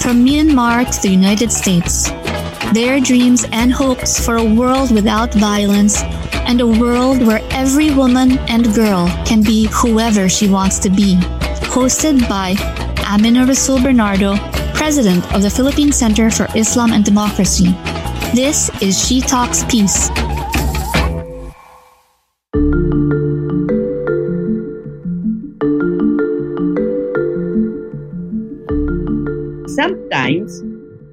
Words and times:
from 0.00 0.24
Myanmar 0.24 0.84
to 0.94 1.02
the 1.02 1.10
United 1.10 1.50
States. 1.52 2.10
Their 2.72 3.00
dreams 3.00 3.44
and 3.52 3.72
hopes 3.72 4.24
for 4.24 4.36
a 4.36 4.44
world 4.44 4.90
without 4.90 5.32
violence 5.34 6.02
and 6.48 6.60
a 6.60 6.66
world 6.66 7.26
where 7.26 7.40
every 7.50 7.90
woman 7.94 8.38
and 8.48 8.74
girl 8.74 9.08
can 9.24 9.42
be 9.42 9.68
whoever 9.72 10.28
she 10.28 10.48
wants 10.48 10.78
to 10.80 10.90
be. 10.90 11.16
Hosted 11.74 12.28
by 12.28 12.56
Amina 13.06 13.46
Rasul 13.46 13.82
Bernardo, 13.82 14.36
President 14.74 15.24
of 15.34 15.42
the 15.42 15.50
Philippine 15.50 15.92
Center 15.92 16.30
for 16.30 16.46
Islam 16.54 16.92
and 16.92 17.04
Democracy. 17.04 17.72
This 18.34 18.70
is 18.82 19.06
She 19.06 19.20
Talks 19.20 19.64
Peace. 19.64 20.10
Sometimes, 30.28 30.62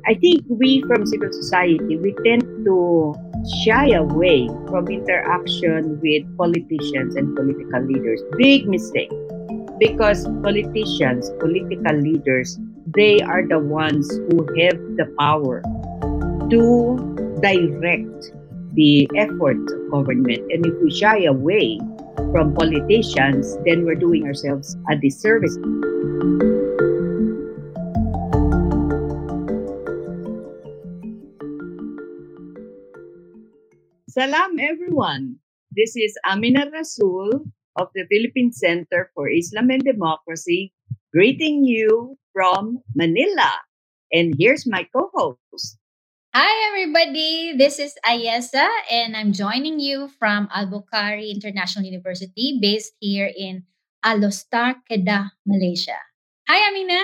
I 0.05 0.15
think 0.15 0.43
we 0.49 0.81
from 0.87 1.05
civil 1.05 1.31
society, 1.31 1.97
we 1.97 2.13
tend 2.25 2.43
to 2.65 3.15
shy 3.63 3.91
away 3.91 4.49
from 4.67 4.87
interaction 4.87 5.99
with 6.01 6.37
politicians 6.37 7.15
and 7.15 7.35
political 7.35 7.81
leaders. 7.81 8.21
Big 8.37 8.67
mistake. 8.67 9.11
Because 9.79 10.27
politicians, 10.43 11.31
political 11.39 11.95
leaders, 11.95 12.59
they 12.93 13.21
are 13.21 13.47
the 13.47 13.59
ones 13.59 14.09
who 14.09 14.39
have 14.59 14.77
the 14.99 15.13
power 15.17 15.61
to 16.49 17.39
direct 17.41 18.31
the 18.73 19.09
efforts 19.15 19.71
of 19.71 19.91
government. 19.91 20.43
And 20.51 20.65
if 20.65 20.73
we 20.83 20.91
shy 20.91 21.23
away 21.23 21.79
from 22.31 22.53
politicians, 22.53 23.57
then 23.65 23.85
we're 23.85 23.95
doing 23.95 24.25
ourselves 24.25 24.75
a 24.89 24.97
disservice. 24.97 25.57
Salam, 34.15 34.55
everyone. 34.63 35.43
This 35.75 35.91
is 35.99 36.15
Amina 36.23 36.71
Rasul 36.71 37.51
of 37.75 37.91
the 37.91 38.07
Philippine 38.07 38.55
Center 38.55 39.11
for 39.11 39.27
Islam 39.27 39.67
and 39.67 39.83
Democracy, 39.83 40.71
greeting 41.11 41.67
you 41.67 42.15
from 42.31 42.79
Manila. 42.95 43.59
And 44.15 44.31
here's 44.39 44.63
my 44.63 44.87
co 44.87 45.11
host. 45.11 45.75
Hi, 46.31 46.47
everybody. 46.71 47.59
This 47.59 47.75
is 47.75 47.99
Ayesah, 48.07 48.71
and 48.87 49.19
I'm 49.19 49.35
joining 49.35 49.83
you 49.83 50.07
from 50.15 50.47
Al 50.47 50.71
Bukhari 50.71 51.27
International 51.27 51.83
University, 51.83 52.63
based 52.63 52.95
here 53.03 53.27
in 53.27 53.67
Alor 53.99 54.31
Star, 54.31 54.79
Kedah, 54.87 55.35
Malaysia. 55.43 55.99
Hi, 56.47 56.71
Amina. 56.71 57.03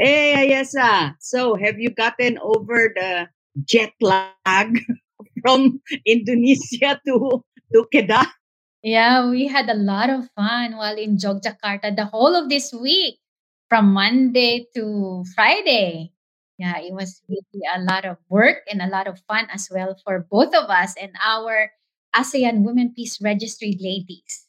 Hey, 0.00 0.32
Ayesah. 0.32 1.12
So, 1.20 1.60
have 1.60 1.76
you 1.76 1.92
gotten 1.92 2.40
over 2.40 2.88
the 2.96 3.28
jet 3.68 3.92
lag 4.00 4.80
from 5.40 5.80
Indonesia 6.06 7.00
to 7.06 7.42
to 7.72 7.78
Kedah. 7.92 8.26
Yeah, 8.82 9.28
we 9.28 9.50
had 9.50 9.68
a 9.68 9.76
lot 9.76 10.08
of 10.08 10.30
fun 10.38 10.78
while 10.78 10.96
in 10.96 11.18
Yogyakarta 11.18 11.94
the 11.94 12.06
whole 12.06 12.38
of 12.38 12.48
this 12.48 12.70
week, 12.72 13.18
from 13.68 13.92
Monday 13.92 14.66
to 14.74 15.24
Friday. 15.34 16.14
Yeah, 16.58 16.78
it 16.78 16.94
was 16.94 17.22
really 17.28 17.62
a 17.70 17.82
lot 17.82 18.04
of 18.04 18.18
work 18.28 18.66
and 18.66 18.82
a 18.82 18.90
lot 18.90 19.06
of 19.06 19.20
fun 19.28 19.46
as 19.52 19.68
well 19.70 19.94
for 20.02 20.26
both 20.30 20.54
of 20.54 20.70
us 20.70 20.94
and 20.98 21.12
our 21.22 21.70
ASEAN 22.16 22.64
Women 22.64 22.94
Peace 22.96 23.20
Registry 23.22 23.78
ladies. 23.78 24.48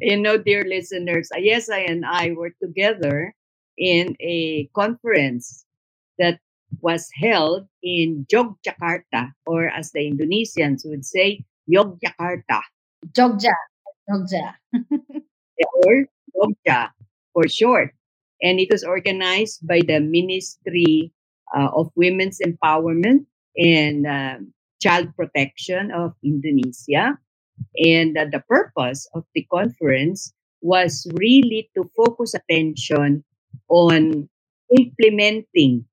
You 0.00 0.18
know, 0.18 0.38
dear 0.38 0.64
listeners, 0.64 1.28
Ayesah 1.36 1.86
and 1.86 2.04
I 2.06 2.32
were 2.32 2.50
together 2.62 3.34
in 3.78 4.16
a 4.20 4.66
conference 4.74 5.65
was 6.80 7.08
held 7.14 7.66
in 7.82 8.26
Yogyakarta, 8.32 9.32
or 9.46 9.68
as 9.68 9.92
the 9.92 10.00
Indonesians 10.00 10.82
would 10.84 11.04
say, 11.04 11.44
Yogyakarta. 11.70 12.62
Jogja. 13.12 13.54
Jogja. 14.08 14.54
or 15.84 16.06
Jogja 16.34 16.90
for 17.32 17.48
short. 17.48 17.90
And 18.42 18.60
it 18.60 18.68
was 18.70 18.84
organized 18.84 19.66
by 19.66 19.80
the 19.80 20.00
Ministry 20.00 21.12
uh, 21.56 21.68
of 21.74 21.90
Women's 21.96 22.40
Empowerment 22.40 23.26
and 23.56 24.06
uh, 24.06 24.36
Child 24.82 25.16
Protection 25.16 25.90
of 25.90 26.12
Indonesia. 26.22 27.18
And 27.76 28.16
uh, 28.18 28.26
the 28.30 28.44
purpose 28.48 29.08
of 29.14 29.24
the 29.34 29.46
conference 29.50 30.32
was 30.60 31.06
really 31.16 31.70
to 31.74 31.88
focus 31.96 32.34
attention 32.34 33.24
on 33.68 34.28
implementing 34.76 35.86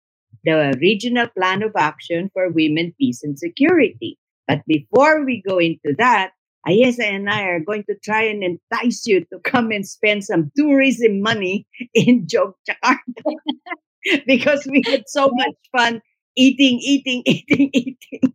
the 0.44 0.78
Regional 0.82 1.28
Plan 1.28 1.64
of 1.64 1.72
Action 1.78 2.30
for 2.34 2.50
Women, 2.50 2.94
Peace, 3.00 3.24
and 3.24 3.38
Security. 3.38 4.18
But 4.48 4.62
before 4.68 5.24
we 5.26 5.42
go 5.48 5.58
into 5.60 5.96
that, 5.98 6.32
Ayesah 6.68 7.04
and 7.04 7.30
I 7.30 7.44
are 7.44 7.60
going 7.60 7.84
to 7.90 7.96
try 8.04 8.24
and 8.24 8.44
entice 8.44 9.06
you 9.06 9.26
to 9.26 9.40
come 9.44 9.72
and 9.72 9.86
spend 9.86 10.24
some 10.24 10.52
tourism 10.56 11.22
money 11.22 11.68
in 11.94 12.26
Yogyakarta 12.28 13.36
because 14.28 14.66
we 14.70 14.82
had 14.86 15.04
so 15.08 15.30
much 15.34 15.56
fun 15.76 16.02
eating, 16.36 16.80
eating, 16.82 17.24
eating, 17.26 17.70
eating, 17.74 18.34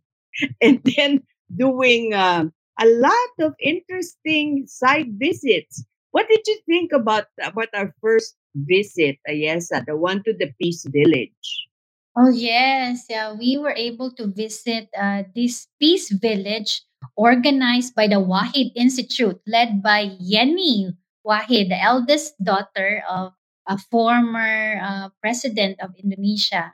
and 0.61 0.81
then 0.95 1.23
doing 1.55 2.13
uh, 2.13 2.45
a 2.79 2.85
lot 2.87 3.31
of 3.41 3.55
interesting 3.59 4.65
side 4.67 5.07
visits. 5.17 5.83
What 6.11 6.27
did 6.29 6.41
you 6.47 6.59
think 6.65 6.91
about 6.91 7.25
about 7.43 7.69
our 7.73 7.93
first 8.01 8.35
visit, 8.55 9.17
Ayesa, 9.29 9.85
the 9.85 9.97
one 9.97 10.23
to 10.23 10.33
the 10.33 10.53
Peace 10.61 10.85
Village? 10.89 11.68
Oh, 12.17 12.29
yes. 12.29 13.05
Yeah, 13.09 13.33
we 13.33 13.57
were 13.57 13.73
able 13.75 14.11
to 14.17 14.27
visit 14.27 14.89
uh, 14.97 15.23
this 15.35 15.67
peace 15.79 16.11
village 16.11 16.81
organized 17.15 17.95
by 17.95 18.07
the 18.07 18.19
Wahid 18.19 18.71
Institute, 18.75 19.39
led 19.47 19.81
by 19.81 20.17
Yenny 20.19 20.97
Wahid, 21.25 21.69
the 21.69 21.79
eldest 21.81 22.35
daughter 22.43 23.03
of 23.07 23.33
a 23.67 23.77
former 23.77 24.81
uh, 24.81 25.09
president 25.21 25.79
of 25.79 25.95
Indonesia. 25.95 26.73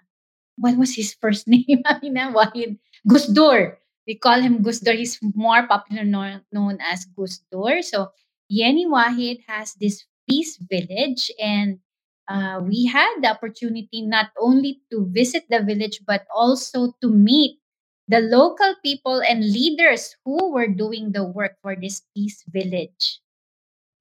What 0.57 0.77
was 0.77 0.95
his 0.95 1.13
first 1.13 1.48
name? 1.51 1.83
Amina 1.86 2.31
Wahid 2.33 2.80
Gus 3.07 3.27
Dur. 3.27 3.77
We 4.07 4.15
call 4.18 4.42
him 4.42 4.63
Gus 4.63 4.80
Dur. 4.80 4.94
He's 4.94 5.19
more 5.21 5.68
popular 5.68 6.06
known, 6.06 6.42
known 6.51 6.80
as 6.81 7.06
Gus 7.06 7.42
Dur. 7.51 7.81
So 7.83 8.09
Yenny 8.51 8.88
Wahid 8.88 9.44
has 9.48 9.74
this 9.75 10.06
peace 10.30 10.57
village 10.57 11.31
and 11.39 11.80
uh, 12.27 12.62
we 12.63 12.86
had 12.86 13.22
the 13.22 13.30
opportunity 13.30 14.01
not 14.01 14.30
only 14.39 14.81
to 14.92 15.06
visit 15.12 15.45
the 15.50 15.62
village 15.63 16.01
but 16.06 16.25
also 16.33 16.94
to 17.01 17.10
meet 17.10 17.60
the 18.07 18.19
local 18.19 18.75
people 18.83 19.22
and 19.22 19.42
leaders 19.44 20.16
who 20.25 20.51
were 20.51 20.68
doing 20.68 21.12
the 21.12 21.24
work 21.25 21.57
for 21.62 21.75
this 21.75 22.01
peace 22.16 22.44
village. 22.48 23.19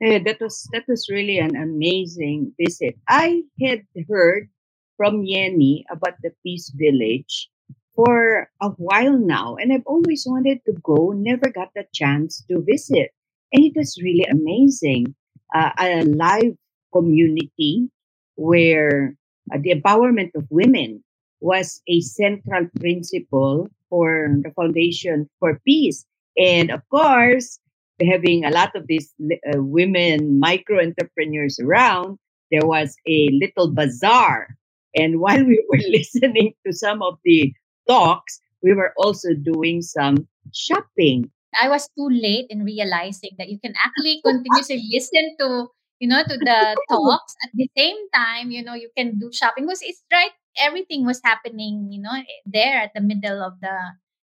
Yeah, 0.01 0.19
that 0.25 0.41
was 0.41 0.69
that 0.73 0.85
was 0.89 1.09
really 1.11 1.39
an 1.39 1.57
amazing 1.57 2.53
visit. 2.59 2.97
I 3.09 3.45
had 3.61 3.87
heard 4.09 4.51
from 4.97 5.23
Yenny 5.25 5.85
about 5.91 6.21
the 6.23 6.33
peace 6.43 6.71
village 6.75 7.49
for 7.95 8.51
a 8.61 8.71
while 8.77 9.19
now, 9.19 9.57
and 9.57 9.73
I've 9.73 9.87
always 9.87 10.27
wanted 10.27 10.65
to 10.67 10.73
go, 10.83 11.13
never 11.13 11.49
got 11.51 11.71
the 11.75 11.87
chance 11.95 12.43
to 12.51 12.63
visit. 12.63 13.13
And 13.53 13.65
it 13.65 13.75
was 13.77 13.99
really 14.03 14.25
amazing. 14.27 15.15
uh, 15.55 15.71
a 15.79 16.03
live 16.05 16.57
community 16.93 17.91
where 18.37 19.17
uh, 19.53 19.59
the 19.61 19.75
empowerment 19.75 20.31
of 20.35 20.47
women 20.51 21.03
was 21.41 21.83
a 21.89 22.01
central 22.01 22.67
principle 22.81 23.69
for 23.91 24.29
the 24.43 24.51
Foundation 24.51 25.29
for 25.39 25.61
Peace. 25.67 26.07
And 26.39 26.71
of 26.71 26.81
course, 26.89 27.61
having 28.01 28.45
a 28.45 28.51
lot 28.51 28.75
of 28.75 28.87
these 28.87 29.13
uh, 29.23 29.63
women 29.63 30.41
micro 30.41 30.81
entrepreneurs 30.81 31.61
around, 31.61 32.19
there 32.51 32.67
was 32.67 32.97
a 33.07 33.29
little 33.33 33.73
bazaar. 33.73 34.57
And 34.97 35.21
while 35.25 35.45
we 35.45 35.63
were 35.69 35.85
listening 35.91 36.55
to 36.67 36.73
some 36.73 37.03
of 37.03 37.19
the 37.25 37.53
talks, 37.87 38.41
we 38.63 38.73
were 38.73 38.93
also 38.97 39.35
doing 39.35 39.83
some 39.83 40.27
shopping. 40.55 41.31
I 41.61 41.69
was 41.69 41.89
too 41.95 42.09
late 42.11 42.47
in 42.51 42.65
realizing 42.65 43.31
that 43.39 43.49
you 43.49 43.61
can 43.61 43.75
actually 43.79 44.21
continuously 44.25 44.83
listen 44.91 45.37
to 45.39 45.69
you 46.05 46.09
know 46.13 46.21
to 46.21 46.37
the 46.37 46.61
oh. 46.93 47.09
talks 47.09 47.33
at 47.41 47.51
the 47.57 47.69
same 47.73 47.97
time 48.13 48.53
you 48.53 48.61
know 48.61 48.77
you 48.77 48.93
can 48.93 49.17
do 49.17 49.33
shopping 49.33 49.65
because 49.65 49.81
it's 49.81 50.05
right 50.13 50.37
everything 50.61 51.09
was 51.09 51.25
happening 51.25 51.89
you 51.89 52.01
know 52.05 52.13
eh, 52.13 52.41
there 52.45 52.77
at 52.77 52.93
the 52.93 53.01
middle 53.01 53.41
of 53.41 53.57
the 53.65 53.77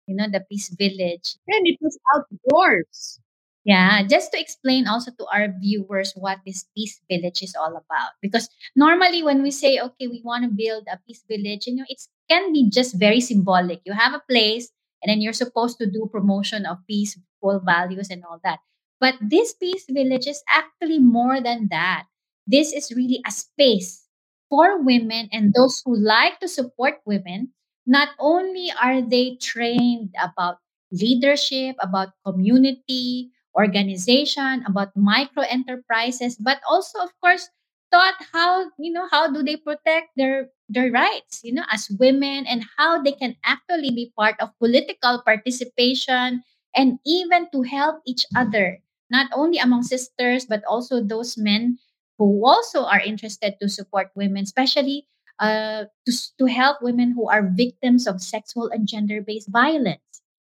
you 0.04 0.14
know 0.14 0.28
the 0.28 0.44
peace 0.52 0.68
village 0.76 1.40
and 1.48 1.64
it 1.64 1.80
was 1.80 1.96
outdoors 2.12 3.18
yeah, 3.64 4.02
just 4.02 4.32
to 4.32 4.40
explain 4.40 4.88
also 4.88 5.12
to 5.12 5.26
our 5.32 5.46
viewers 5.60 6.12
what 6.16 6.38
this 6.44 6.66
peace 6.76 7.00
village 7.08 7.42
is 7.42 7.54
all 7.54 7.70
about. 7.70 8.10
Because 8.20 8.48
normally 8.74 9.22
when 9.22 9.42
we 9.42 9.52
say, 9.52 9.78
okay, 9.78 10.08
we 10.08 10.20
want 10.24 10.42
to 10.42 10.50
build 10.50 10.84
a 10.90 10.98
peace 11.06 11.22
village, 11.30 11.68
you 11.68 11.76
know, 11.76 11.84
it 11.88 12.02
can 12.28 12.52
be 12.52 12.68
just 12.70 12.98
very 12.98 13.20
symbolic. 13.20 13.80
You 13.86 13.92
have 13.92 14.14
a 14.14 14.22
place 14.28 14.70
and 15.02 15.10
then 15.10 15.20
you're 15.20 15.32
supposed 15.32 15.78
to 15.78 15.86
do 15.86 16.10
promotion 16.10 16.66
of 16.66 16.78
peaceful 16.88 17.62
values 17.64 18.10
and 18.10 18.24
all 18.24 18.40
that. 18.42 18.58
But 19.02 19.18
this 19.18 19.52
peace 19.58 19.84
village 19.90 20.28
is 20.30 20.44
actually 20.48 21.00
more 21.02 21.42
than 21.42 21.66
that. 21.74 22.06
This 22.46 22.72
is 22.72 22.94
really 22.94 23.18
a 23.26 23.32
space 23.34 24.06
for 24.48 24.78
women 24.82 25.28
and 25.32 25.52
those 25.52 25.82
who 25.84 25.96
like 25.96 26.38
to 26.40 26.48
support 26.48 27.02
women. 27.04 27.52
Not 27.86 28.10
only 28.20 28.70
are 28.70 29.02
they 29.02 29.36
trained 29.42 30.14
about 30.22 30.58
leadership, 30.92 31.74
about 31.82 32.14
community, 32.24 33.32
organization, 33.58 34.62
about 34.66 34.94
micro 34.96 35.42
enterprises, 35.50 36.36
but 36.38 36.60
also, 36.68 37.00
of 37.02 37.10
course, 37.20 37.50
taught 37.92 38.14
how 38.32 38.70
you 38.78 38.92
know 38.92 39.08
how 39.10 39.26
do 39.30 39.42
they 39.42 39.56
protect 39.56 40.14
their 40.16 40.48
their 40.68 40.90
rights, 40.90 41.40
you 41.44 41.52
know, 41.52 41.66
as 41.70 41.90
women, 41.98 42.46
and 42.46 42.64
how 42.78 43.02
they 43.02 43.12
can 43.12 43.36
actually 43.44 43.90
be 43.90 44.12
part 44.16 44.36
of 44.40 44.56
political 44.58 45.20
participation 45.26 46.42
and 46.74 46.98
even 47.04 47.48
to 47.52 47.62
help 47.62 48.00
each 48.06 48.24
other, 48.36 48.78
not 49.12 49.28
only 49.36 49.58
among 49.60 49.84
sisters 49.84 50.48
but 50.48 50.64
also 50.64 51.04
those 51.04 51.36
men 51.36 51.76
who 52.16 52.40
also 52.44 52.84
are 52.84 53.00
interested 53.00 53.60
to 53.60 53.68
support 53.68 54.10
women, 54.16 54.42
especially 54.42 55.06
uh, 55.38 55.84
to, 56.06 56.12
to 56.38 56.46
help 56.46 56.80
women 56.80 57.12
who 57.12 57.28
are 57.28 57.52
victims 57.52 58.06
of 58.06 58.22
sexual 58.22 58.70
and 58.72 58.88
gender 58.88 59.20
based 59.20 59.52
violence. 59.52 60.00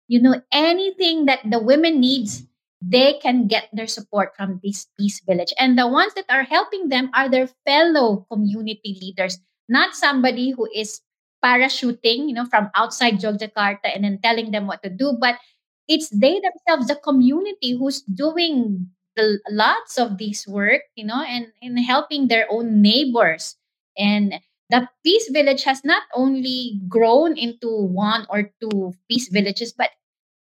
You 0.08 0.20
know, 0.20 0.40
anything 0.52 1.26
that 1.26 1.40
the 1.44 1.60
women 1.60 2.00
needs 2.00 2.44
they 2.84 3.14
can 3.14 3.46
get 3.48 3.68
their 3.72 3.86
support 3.86 4.36
from 4.36 4.60
this 4.62 4.86
peace 4.98 5.20
village. 5.24 5.54
And 5.58 5.78
the 5.78 5.88
ones 5.88 6.12
that 6.14 6.28
are 6.28 6.44
helping 6.44 6.88
them 6.90 7.10
are 7.14 7.30
their 7.30 7.48
fellow 7.64 8.26
community 8.30 8.98
leaders, 9.00 9.38
not 9.68 9.96
somebody 9.96 10.50
who 10.50 10.68
is 10.74 11.00
parachuting, 11.42 12.28
you 12.28 12.34
know, 12.34 12.44
from 12.44 12.70
outside 12.74 13.20
Yogyakarta 13.20 13.88
and 13.94 14.04
then 14.04 14.18
telling 14.22 14.50
them 14.50 14.66
what 14.66 14.82
to 14.82 14.90
do, 14.90 15.16
but 15.18 15.36
it's 15.88 16.08
they 16.10 16.40
themselves, 16.40 16.88
the 16.88 16.96
community 16.96 17.76
who's 17.76 18.02
doing 18.02 18.88
the, 19.16 19.40
lots 19.50 19.98
of 19.98 20.18
this 20.18 20.46
work, 20.46 20.82
you 20.96 21.04
know, 21.04 21.22
and, 21.22 21.48
in 21.62 21.76
helping 21.78 22.28
their 22.28 22.46
own 22.50 22.82
neighbors. 22.82 23.56
And 23.96 24.34
the 24.70 24.88
peace 25.04 25.28
village 25.30 25.64
has 25.64 25.84
not 25.84 26.02
only 26.14 26.80
grown 26.88 27.36
into 27.38 27.68
one 27.70 28.26
or 28.30 28.50
two 28.60 28.94
peace 29.08 29.28
villages, 29.28 29.72
but 29.72 29.90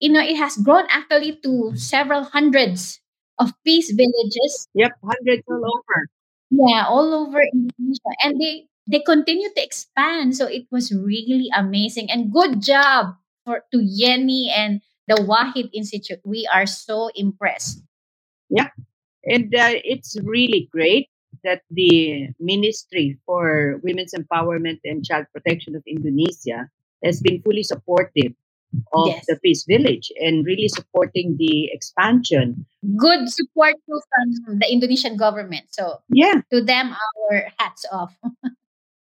you 0.00 0.10
know, 0.12 0.20
it 0.20 0.36
has 0.36 0.56
grown 0.58 0.84
actually 0.90 1.36
to 1.42 1.72
several 1.76 2.24
hundreds 2.24 3.00
of 3.38 3.52
peace 3.64 3.90
villages. 3.92 4.68
Yep, 4.74 4.92
hundreds 5.02 5.42
all 5.48 5.62
over. 5.64 6.06
Yeah, 6.50 6.84
all 6.88 7.14
over 7.14 7.40
Indonesia. 7.42 8.12
And 8.24 8.40
they 8.40 8.66
they 8.86 9.00
continue 9.00 9.50
to 9.54 9.62
expand. 9.62 10.36
So 10.36 10.46
it 10.46 10.66
was 10.70 10.92
really 10.92 11.50
amazing. 11.54 12.10
And 12.10 12.32
good 12.32 12.62
job 12.62 13.16
for 13.44 13.64
to 13.72 13.78
Yenny 13.78 14.48
and 14.54 14.80
the 15.08 15.16
Wahid 15.24 15.70
Institute. 15.72 16.20
We 16.24 16.48
are 16.52 16.66
so 16.66 17.10
impressed. 17.14 17.82
Yeah. 18.50 18.68
And 19.24 19.54
uh, 19.54 19.80
it's 19.84 20.16
really 20.22 20.68
great 20.70 21.08
that 21.44 21.62
the 21.70 22.28
Ministry 22.38 23.18
for 23.26 23.80
Women's 23.82 24.14
Empowerment 24.14 24.80
and 24.84 25.04
Child 25.04 25.26
Protection 25.32 25.74
of 25.76 25.82
Indonesia 25.86 26.68
has 27.02 27.20
been 27.20 27.42
fully 27.42 27.62
supportive 27.62 28.32
of 28.92 29.06
yes. 29.08 29.24
the 29.26 29.38
Peace 29.42 29.64
Village 29.66 30.12
and 30.20 30.44
really 30.44 30.68
supporting 30.68 31.36
the 31.38 31.70
expansion. 31.72 32.66
Good 32.96 33.30
support 33.30 33.76
from 33.86 34.58
the 34.58 34.70
Indonesian 34.70 35.16
government. 35.16 35.66
So 35.70 36.02
yeah, 36.10 36.42
to 36.52 36.60
them 36.62 36.92
our 36.92 37.48
hats 37.58 37.86
off. 37.90 38.14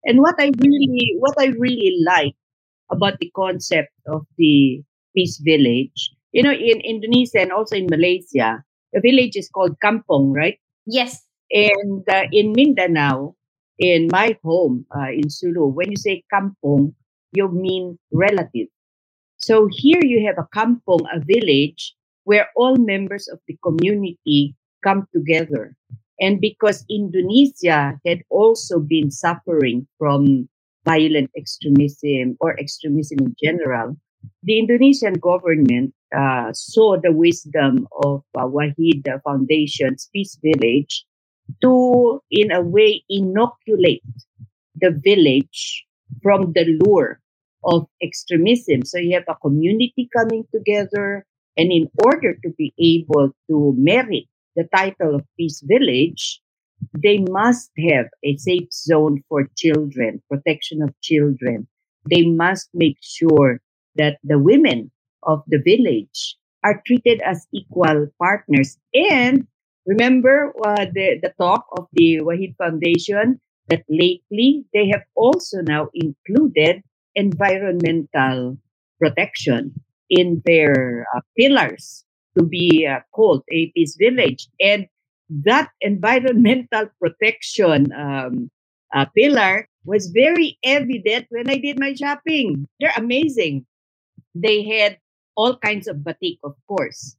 and 0.05 0.21
what 0.21 0.35
I 0.39 0.53
really 0.59 1.17
what 1.19 1.35
I 1.39 1.47
really 1.47 1.97
like 2.05 2.35
about 2.91 3.19
the 3.21 3.31
concept 3.35 3.93
of 4.07 4.27
the 4.37 4.83
Peace 5.15 5.39
Village, 5.39 6.11
you 6.33 6.43
know, 6.43 6.53
in 6.53 6.81
Indonesia 6.81 7.41
and 7.41 7.53
also 7.53 7.77
in 7.77 7.87
Malaysia, 7.87 8.63
the 8.93 9.01
village 9.01 9.37
is 9.37 9.49
called 9.49 9.79
kampong, 9.81 10.35
right? 10.35 10.59
Yes. 10.87 11.23
And 11.51 12.03
uh, 12.09 12.27
in 12.33 12.53
Mindanao, 12.53 13.37
in 13.79 14.09
my 14.11 14.37
home 14.43 14.87
uh, 14.95 15.11
in 15.11 15.31
Sulu, 15.31 15.67
when 15.67 15.91
you 15.91 15.97
say 15.97 16.25
kampong, 16.33 16.95
you 17.33 17.49
mean 17.49 17.99
relative. 18.13 18.69
So 19.37 19.69
here 19.71 20.01
you 20.03 20.27
have 20.27 20.39
a 20.39 20.49
kampong, 20.55 21.07
a 21.13 21.21
village 21.21 21.95
where 22.25 22.49
all 22.57 22.77
members 22.77 23.29
of 23.29 23.39
the 23.47 23.59
community 23.63 24.57
come 24.83 25.07
together. 25.13 25.77
And 26.21 26.41
because 26.41 26.85
Indonesia 26.89 27.99
had 28.07 28.23
also 28.31 28.79
been 28.79 29.11
suffering 29.11 29.87
from 29.99 30.49
violent 30.85 31.31
extremism 31.37 32.37
or 32.41 32.59
extremism 32.59 33.19
in 33.21 33.35
general, 33.43 33.97
the 34.43 34.59
Indonesian 34.59 35.15
government 35.15 35.95
uh, 36.17 36.53
saw 36.53 36.97
the 37.01 37.13
wisdom 37.13 37.87
of 38.03 38.23
uh, 38.37 38.45
Wahid 38.45 39.07
Foundation's 39.25 40.09
Peace 40.13 40.39
Village 40.43 41.05
to, 41.63 42.21
in 42.31 42.51
a 42.53 42.61
way, 42.61 43.05
inoculate 43.09 44.03
the 44.77 44.91
village 44.91 45.85
from 46.23 46.53
the 46.53 46.79
lure 46.81 47.21
of 47.65 47.87
extremism. 48.03 48.85
So 48.85 48.99
you 48.99 49.15
have 49.15 49.25
a 49.29 49.37
community 49.37 50.09
coming 50.17 50.45
together, 50.55 51.27
and 51.57 51.73
in 51.73 51.89
order 52.05 52.35
to 52.35 52.51
be 52.57 52.73
able 52.79 53.31
to 53.49 53.75
merit 53.77 54.25
the 54.57 54.69
title 54.75 55.17
of 55.17 55.23
Peace 55.37 55.63
Village, 55.65 56.41
they 56.93 57.19
must 57.19 57.71
have 57.91 58.07
a 58.23 58.37
safe 58.37 58.73
zone 58.73 59.23
for 59.29 59.49
children, 59.57 60.23
protection 60.31 60.83
of 60.83 60.95
children. 61.01 61.67
They 62.11 62.27
must 62.27 62.69
make 62.75 62.99
sure 63.01 63.61
that 63.97 64.19
the 64.25 64.39
women 64.39 64.91
of 65.23 65.43
the 65.47 65.59
village 65.59 66.37
are 66.63 66.83
treated 66.87 67.21
as 67.21 67.47
equal 67.53 68.09
partners. 68.19 68.79
And 68.95 69.47
remember 69.87 70.53
uh, 70.65 70.87
the, 70.93 71.21
the 71.23 71.33
talk 71.39 71.67
of 71.79 71.87
the 71.93 72.21
Wahid 72.21 72.57
Foundation 72.57 73.41
that 73.69 73.85
lately 73.89 74.65
they 74.73 74.89
have 74.89 75.03
also 75.15 75.61
now 75.63 75.89
included 75.95 76.83
environmental 77.15 78.59
protection 79.01 79.73
in 80.11 80.43
their 80.45 81.07
uh, 81.15 81.21
pillars 81.39 82.05
to 82.37 82.45
be 82.45 82.87
uh, 82.87 83.01
called 83.13 83.43
a 83.51 83.71
peace 83.73 83.97
village. 83.97 84.49
And 84.61 84.87
that 85.31 85.71
environmental 85.81 86.89
protection 87.01 87.93
um, 87.93 88.51
uh, 88.95 89.07
pillar 89.17 89.69
was 89.85 90.09
very 90.09 90.59
evident 90.65 91.27
when 91.31 91.51
I 91.51 91.57
did 91.57 91.79
my 91.79 91.95
shopping. 91.95 92.67
They're 92.81 92.93
amazing. 92.97 93.67
They 94.35 94.63
had 94.65 94.99
all 95.37 95.57
kinds 95.59 95.89
of 95.89 96.05
batik, 96.05 96.39
of 96.45 96.55
course. 96.69 97.17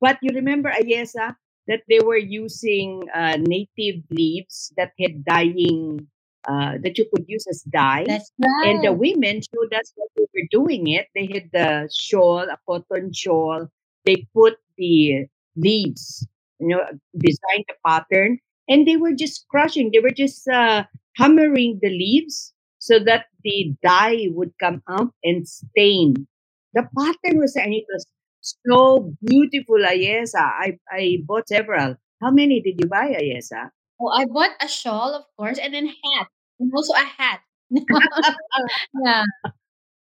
But 0.00 0.18
you 0.22 0.34
remember, 0.34 0.70
Ayesah, 0.70 1.36
that 1.66 1.82
they 1.88 2.00
were 2.00 2.16
using 2.18 3.08
uh, 3.14 3.36
native 3.38 4.02
leaves 4.10 4.72
that 4.76 4.92
had 5.00 5.24
dying 5.24 6.08
uh, 6.48 6.78
that 6.82 6.98
you 6.98 7.06
could 7.14 7.24
use 7.28 7.46
as 7.48 7.62
dye. 7.62 8.04
That's 8.06 8.32
right. 8.40 8.70
And 8.70 8.84
the 8.84 8.92
women 8.92 9.40
showed 9.42 9.72
us 9.74 9.92
what 9.94 10.08
they 10.16 10.24
were 10.34 10.48
doing 10.50 10.88
it. 10.88 11.08
They 11.14 11.26
had 11.32 11.50
the 11.52 11.88
shawl, 11.92 12.40
a 12.40 12.58
cotton 12.66 13.12
shawl. 13.12 13.68
They 14.04 14.26
put 14.34 14.56
the 14.78 15.26
leaves, 15.56 16.26
you 16.58 16.68
know, 16.68 16.82
designed 17.16 17.64
the 17.68 17.74
pattern, 17.86 18.38
and 18.68 18.86
they 18.88 18.96
were 18.96 19.12
just 19.12 19.46
crushing. 19.48 19.90
They 19.92 20.00
were 20.00 20.10
just 20.10 20.48
uh, 20.48 20.84
hammering 21.16 21.78
the 21.82 21.90
leaves 21.90 22.54
so 22.78 22.98
that 23.00 23.26
the 23.44 23.74
dye 23.82 24.28
would 24.30 24.52
come 24.58 24.82
out 24.88 25.12
and 25.22 25.46
stain. 25.46 26.26
The 26.74 26.86
pattern 26.96 27.40
was, 27.40 27.56
and 27.56 27.74
it 27.74 27.84
was 27.92 28.06
so 28.42 29.12
beautiful. 29.22 29.80
Yes, 29.80 30.34
I 30.34 30.78
I 30.90 31.18
bought 31.26 31.48
several. 31.48 31.96
How 32.20 32.30
many 32.30 32.60
did 32.60 32.80
you 32.80 32.88
buy, 32.88 33.16
Ayesah? 33.16 33.70
Oh, 34.00 34.08
I 34.08 34.24
bought 34.26 34.56
a 34.60 34.68
shawl, 34.68 35.14
of 35.14 35.24
course, 35.36 35.58
and 35.58 35.74
then 35.74 35.86
hat, 35.86 36.28
and 36.58 36.72
also 36.74 36.94
a 36.94 37.04
hat. 37.04 37.40
yeah. 37.70 39.24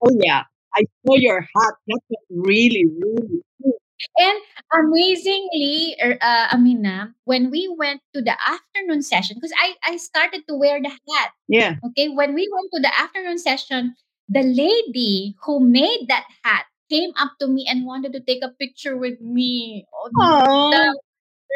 Oh 0.05 0.13
yeah, 0.23 0.45
I 0.75 0.85
saw 1.05 1.17
your 1.17 1.41
hat. 1.41 1.75
That 1.89 2.01
was 2.09 2.25
really, 2.31 2.87
really 2.89 3.43
cool. 3.63 3.79
And 4.17 4.39
amazingly, 4.73 5.97
er, 6.03 6.17
uh, 6.21 6.49
Amina, 6.53 7.15
when 7.25 7.51
we 7.51 7.69
went 7.77 8.01
to 8.15 8.23
the 8.23 8.37
afternoon 8.49 9.03
session, 9.03 9.37
because 9.37 9.53
I, 9.61 9.75
I 9.85 9.97
started 9.97 10.45
to 10.49 10.55
wear 10.57 10.81
the 10.81 10.89
hat. 10.89 11.31
Yeah. 11.49 11.77
Okay. 11.85 12.09
When 12.09 12.35
we 12.35 12.49
went 12.49 12.71
to 12.75 12.81
the 12.81 12.93
afternoon 12.99 13.39
session, 13.39 13.95
the 14.31 14.43
lady 14.43 15.35
who 15.43 15.61
made 15.61 16.07
that 16.09 16.25
hat 16.45 16.67
came 16.89 17.11
up 17.19 17.33
to 17.41 17.49
me 17.49 17.67
and 17.69 17.85
wanted 17.85 18.13
to 18.13 18.21
take 18.21 18.43
a 18.43 18.55
picture 18.59 18.97
with 18.97 19.21
me. 19.21 19.85
Oh, 19.93 20.71
that 20.71 20.97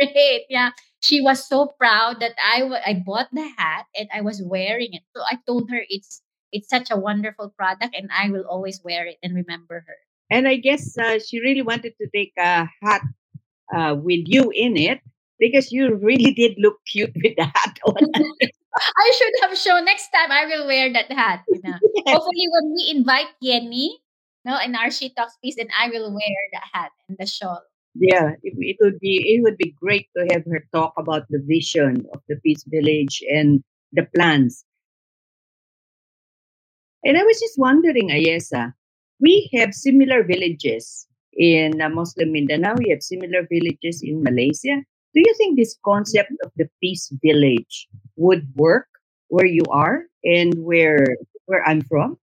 great. 0.01 0.47
Yeah. 0.51 0.71
She 1.01 1.21
was 1.21 1.47
so 1.47 1.75
proud 1.79 2.21
that 2.21 2.35
I 2.39 2.63
I 2.85 3.03
bought 3.05 3.29
the 3.33 3.47
hat 3.57 3.87
and 3.97 4.09
I 4.13 4.21
was 4.23 4.43
wearing 4.43 4.93
it. 4.93 5.03
So 5.15 5.23
I 5.23 5.39
told 5.47 5.71
her 5.71 5.81
it's 5.89 6.23
it's 6.53 6.69
such 6.69 6.91
a 6.91 6.97
wonderful 6.97 7.55
product 7.57 7.95
and 7.95 8.11
I 8.13 8.31
will 8.31 8.45
always 8.49 8.83
wear 8.83 9.07
it 9.07 9.19
and 9.23 9.35
remember 9.35 9.85
her. 9.87 9.99
And 10.31 10.49
I 10.49 10.57
guess 10.57 10.97
uh, 10.99 11.19
she 11.19 11.41
really 11.41 11.63
wanted 11.63 11.95
to 12.01 12.09
take 12.15 12.33
a 12.39 12.67
hat 12.83 13.03
uh, 13.75 13.95
with 13.99 14.25
you 14.27 14.51
in 14.55 14.77
it 14.77 15.01
because 15.39 15.71
you 15.71 15.95
really 15.97 16.33
did 16.33 16.57
look 16.59 16.79
cute 16.91 17.13
with 17.15 17.37
the 17.37 17.45
hat 17.45 17.79
on. 17.87 17.97
I 18.77 19.13
should 19.17 19.35
have 19.43 19.59
shown 19.59 19.85
next 19.85 20.11
time 20.11 20.31
I 20.33 20.47
will 20.47 20.67
wear 20.67 20.93
that 20.93 21.11
hat. 21.13 21.45
You 21.49 21.61
know. 21.63 21.79
Hopefully 22.07 22.49
when 22.51 22.75
we 22.75 22.93
invite 22.97 23.29
Yenny, 23.43 23.89
no, 24.45 24.59
in 24.61 24.75
our 24.75 24.91
She 24.91 25.11
Talks 25.11 25.39
Peace, 25.43 25.57
then 25.57 25.69
I 25.79 25.89
will 25.89 26.13
wear 26.13 26.37
the 26.53 26.61
hat 26.73 26.91
and 27.09 27.17
the 27.19 27.27
shawl. 27.27 27.63
yeah, 27.95 28.35
it, 28.43 28.55
it 28.59 28.77
would 28.81 28.99
be 28.99 29.23
it 29.35 29.43
would 29.43 29.57
be 29.57 29.75
great 29.81 30.09
to 30.17 30.27
have 30.33 30.43
her 30.51 30.67
talk 30.75 30.93
about 30.99 31.27
the 31.31 31.41
vision 31.47 32.05
of 32.13 32.21
the 32.29 32.37
Peace 32.43 32.65
Village 32.67 33.23
and 33.31 33.63
the 33.93 34.07
plans. 34.15 34.65
And 37.05 37.19
I 37.19 37.23
was 37.23 37.39
just 37.39 37.59
wondering, 37.59 38.09
Ayesah, 38.09 38.73
we 39.21 39.51
have 39.55 39.75
similar 39.75 40.25
villages 40.25 41.07
in 41.37 41.81
uh, 41.81 41.89
Muslim 41.89 42.33
Mindanao. 42.33 42.75
We 42.79 42.91
have 42.91 43.03
similar 43.03 43.47
villages 43.47 44.03
in 44.03 44.23
Malaysia. 44.23 44.83
Do 45.15 45.23
you 45.23 45.35
think 45.39 45.57
this 45.57 45.79
concept 45.85 46.35
of 46.45 46.51
the 46.57 46.67
peace 46.83 47.07
village 47.23 47.87
would 48.17 48.51
work 48.57 48.91
where 49.29 49.47
you 49.47 49.63
are 49.71 50.11
and 50.27 50.53
where 50.59 51.07
where 51.47 51.63
I'm 51.63 51.83
from? 51.87 52.19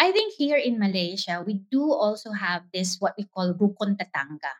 I 0.00 0.10
think 0.10 0.34
here 0.34 0.56
in 0.56 0.80
Malaysia, 0.80 1.44
we 1.46 1.62
do 1.70 1.84
also 1.92 2.32
have 2.32 2.64
this 2.72 2.96
what 2.98 3.14
we 3.16 3.28
call 3.28 3.54
Rukun 3.54 4.00
Tetangga. 4.00 4.52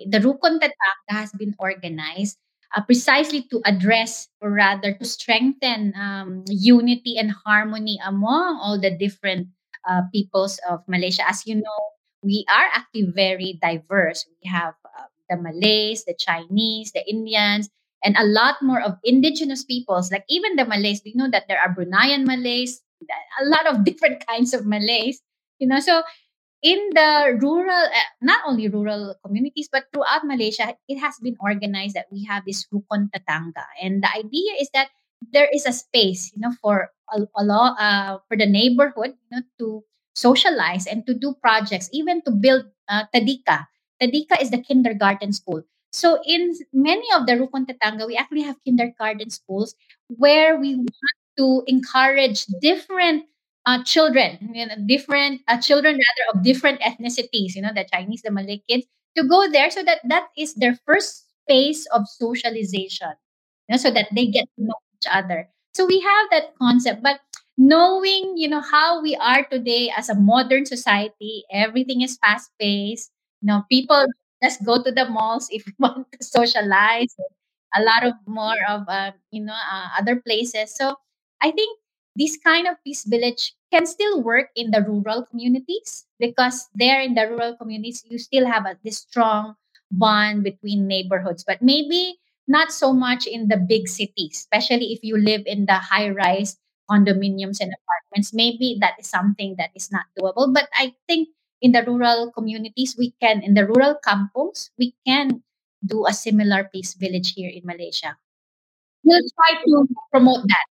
The 0.00 0.22
Rukun 0.22 0.62
Tetangga 0.62 1.12
has 1.12 1.32
been 1.34 1.54
organized 1.58 2.38
uh, 2.74 2.82
precisely 2.86 3.42
to 3.50 3.60
address 3.66 4.28
or 4.40 4.50
rather 4.54 4.94
to 4.94 5.04
strengthen 5.04 5.92
um, 5.98 6.44
unity 6.48 7.18
and 7.18 7.34
harmony 7.44 7.98
among 8.06 8.58
all 8.62 8.78
the 8.78 8.90
different 8.90 9.48
uh, 9.88 10.02
peoples 10.14 10.58
of 10.68 10.86
Malaysia. 10.86 11.26
As 11.28 11.46
you 11.46 11.58
know, 11.58 11.80
we 12.22 12.44
are 12.48 12.68
actually 12.72 13.10
very 13.10 13.58
diverse. 13.60 14.26
We 14.42 14.48
have 14.48 14.74
uh, 14.86 15.09
the 15.30 15.38
Malays, 15.38 16.04
the 16.04 16.14
Chinese, 16.18 16.92
the 16.92 17.06
Indians, 17.08 17.70
and 18.04 18.16
a 18.18 18.24
lot 18.26 18.56
more 18.62 18.80
of 18.82 18.98
indigenous 19.04 19.64
peoples, 19.64 20.10
like 20.10 20.24
even 20.28 20.56
the 20.56 20.66
Malays. 20.66 21.02
We 21.04 21.14
know 21.14 21.30
that 21.30 21.48
there 21.48 21.60
are 21.60 21.74
Bruneian 21.74 22.26
Malays, 22.26 22.82
a 23.40 23.46
lot 23.46 23.66
of 23.66 23.84
different 23.84 24.26
kinds 24.28 24.52
of 24.52 24.66
Malays, 24.66 25.22
you 25.58 25.68
know. 25.68 25.80
So 25.80 26.02
in 26.62 26.78
the 26.92 27.38
rural, 27.40 27.84
uh, 27.88 28.08
not 28.20 28.40
only 28.46 28.68
rural 28.68 29.14
communities, 29.24 29.68
but 29.72 29.84
throughout 29.92 30.26
Malaysia, 30.26 30.76
it 30.88 30.98
has 30.98 31.16
been 31.22 31.36
organized 31.40 31.94
that 31.96 32.06
we 32.12 32.24
have 32.24 32.44
this 32.46 32.66
Rukun 32.72 33.08
Tetangga. 33.12 33.64
And 33.82 34.02
the 34.02 34.10
idea 34.12 34.60
is 34.60 34.68
that 34.74 34.88
there 35.32 35.48
is 35.52 35.66
a 35.66 35.72
space, 35.72 36.32
you 36.34 36.40
know, 36.40 36.52
for 36.60 36.90
a, 37.12 37.20
a 37.36 37.44
lot, 37.44 37.76
uh, 37.80 38.18
for 38.28 38.36
the 38.36 38.46
neighborhood, 38.46 39.16
you 39.16 39.30
know, 39.32 39.42
to 39.58 39.84
socialize 40.14 40.86
and 40.86 41.06
to 41.06 41.14
do 41.14 41.34
projects, 41.42 41.88
even 41.92 42.20
to 42.22 42.30
build 42.30 42.64
uh, 42.88 43.04
Tadika. 43.14 43.66
Tadika 44.00 44.40
is 44.40 44.50
the 44.50 44.58
kindergarten 44.58 45.32
school. 45.32 45.62
So 45.92 46.20
in 46.24 46.54
many 46.72 47.06
of 47.16 47.26
the 47.26 47.32
Rukun 47.34 47.66
Tetangga, 47.66 48.06
we 48.06 48.16
actually 48.16 48.42
have 48.42 48.56
kindergarten 48.64 49.30
schools 49.30 49.74
where 50.08 50.58
we 50.58 50.76
want 50.76 51.16
to 51.38 51.62
encourage 51.66 52.46
different 52.60 53.24
uh, 53.66 53.82
children, 53.84 54.38
you 54.54 54.66
know, 54.66 54.74
different 54.86 55.42
uh, 55.48 55.60
children 55.60 55.94
rather 55.98 56.38
of 56.38 56.44
different 56.44 56.80
ethnicities, 56.80 57.54
you 57.54 57.62
know, 57.62 57.72
the 57.74 57.84
Chinese, 57.92 58.22
the 58.22 58.30
Malay 58.30 58.62
kids, 58.68 58.86
to 59.16 59.24
go 59.26 59.50
there 59.50 59.70
so 59.70 59.82
that 59.82 59.98
that 60.08 60.28
is 60.38 60.54
their 60.54 60.78
first 60.86 61.26
space 61.44 61.86
of 61.92 62.02
socialization, 62.08 63.12
you 63.68 63.72
know, 63.74 63.76
so 63.76 63.90
that 63.90 64.08
they 64.14 64.26
get 64.26 64.46
to 64.56 64.64
know 64.64 64.78
each 64.96 65.08
other. 65.10 65.48
So 65.74 65.86
we 65.86 66.00
have 66.00 66.26
that 66.30 66.54
concept, 66.60 67.02
but 67.02 67.20
knowing, 67.58 68.34
you 68.36 68.48
know, 68.48 68.60
how 68.60 69.02
we 69.02 69.14
are 69.16 69.44
today 69.44 69.92
as 69.96 70.08
a 70.08 70.14
modern 70.14 70.66
society, 70.66 71.44
everything 71.52 72.00
is 72.02 72.18
fast 72.18 72.50
paced. 72.60 73.10
You 73.42 73.46
know, 73.48 73.64
people 73.70 74.06
just 74.42 74.64
go 74.64 74.82
to 74.82 74.90
the 74.92 75.06
malls 75.08 75.48
if 75.50 75.66
you 75.66 75.72
want 75.78 76.06
to 76.12 76.24
socialize. 76.24 77.14
A 77.76 77.82
lot 77.82 78.02
of 78.04 78.14
more 78.26 78.58
of 78.68 78.82
uh, 78.88 79.12
you 79.30 79.44
know 79.44 79.54
uh, 79.54 79.88
other 79.98 80.16
places. 80.20 80.74
So 80.74 80.96
I 81.40 81.52
think 81.52 81.78
this 82.16 82.36
kind 82.36 82.66
of 82.66 82.76
peace 82.82 83.04
village 83.04 83.54
can 83.72 83.86
still 83.86 84.22
work 84.22 84.50
in 84.56 84.72
the 84.72 84.82
rural 84.82 85.22
communities 85.24 86.04
because 86.18 86.66
there 86.74 87.00
in 87.00 87.14
the 87.14 87.28
rural 87.30 87.54
communities 87.56 88.02
you 88.10 88.18
still 88.18 88.46
have 88.46 88.66
a, 88.66 88.76
this 88.82 88.98
strong 88.98 89.54
bond 89.92 90.42
between 90.42 90.86
neighborhoods 90.86 91.44
but 91.46 91.62
maybe 91.62 92.18
not 92.48 92.72
so 92.72 92.92
much 92.92 93.26
in 93.26 93.46
the 93.48 93.56
big 93.56 93.88
cities 93.88 94.42
especially 94.46 94.92
if 94.92 95.00
you 95.02 95.16
live 95.18 95.42
in 95.46 95.66
the 95.66 95.74
high 95.74 96.08
rise 96.10 96.58
condominiums 96.90 97.58
and 97.60 97.70
apartments 97.74 98.32
maybe 98.34 98.76
that 98.80 98.94
is 98.98 99.06
something 99.06 99.54
that 99.58 99.70
is 99.74 99.90
not 99.90 100.06
doable 100.18 100.52
but 100.52 100.68
i 100.74 100.94
think 101.08 101.28
in 101.60 101.72
the 101.72 101.84
rural 101.84 102.32
communities 102.32 102.96
we 102.98 103.12
can 103.20 103.42
in 103.42 103.54
the 103.54 103.66
rural 103.66 103.96
kampungs 104.04 104.70
we 104.78 104.94
can 105.06 105.42
do 105.84 106.06
a 106.06 106.12
similar 106.12 106.68
peace 106.72 106.94
village 106.94 107.32
here 107.34 107.50
in 107.52 107.64
malaysia. 107.64 108.16
We'll 109.04 109.24
try 109.32 109.62
to 109.64 109.88
promote 110.12 110.44
that. 110.44 110.66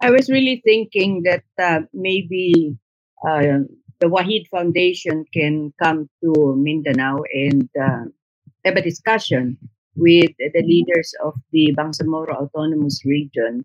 I 0.00 0.10
was 0.10 0.30
really 0.30 0.62
thinking 0.64 1.22
that 1.24 1.42
uh, 1.58 1.86
maybe 1.92 2.76
uh, 3.26 3.66
the 3.98 4.06
Wahid 4.06 4.46
Foundation 4.48 5.24
can 5.32 5.72
come 5.82 6.08
to 6.22 6.54
Mindanao 6.54 7.22
and 7.34 7.68
uh, 7.74 8.04
have 8.64 8.76
a 8.76 8.82
discussion 8.82 9.58
with 9.96 10.30
the 10.38 10.62
leaders 10.62 11.14
of 11.24 11.34
the 11.50 11.74
Bangsamoro 11.76 12.36
Autonomous 12.36 13.02
Region 13.04 13.64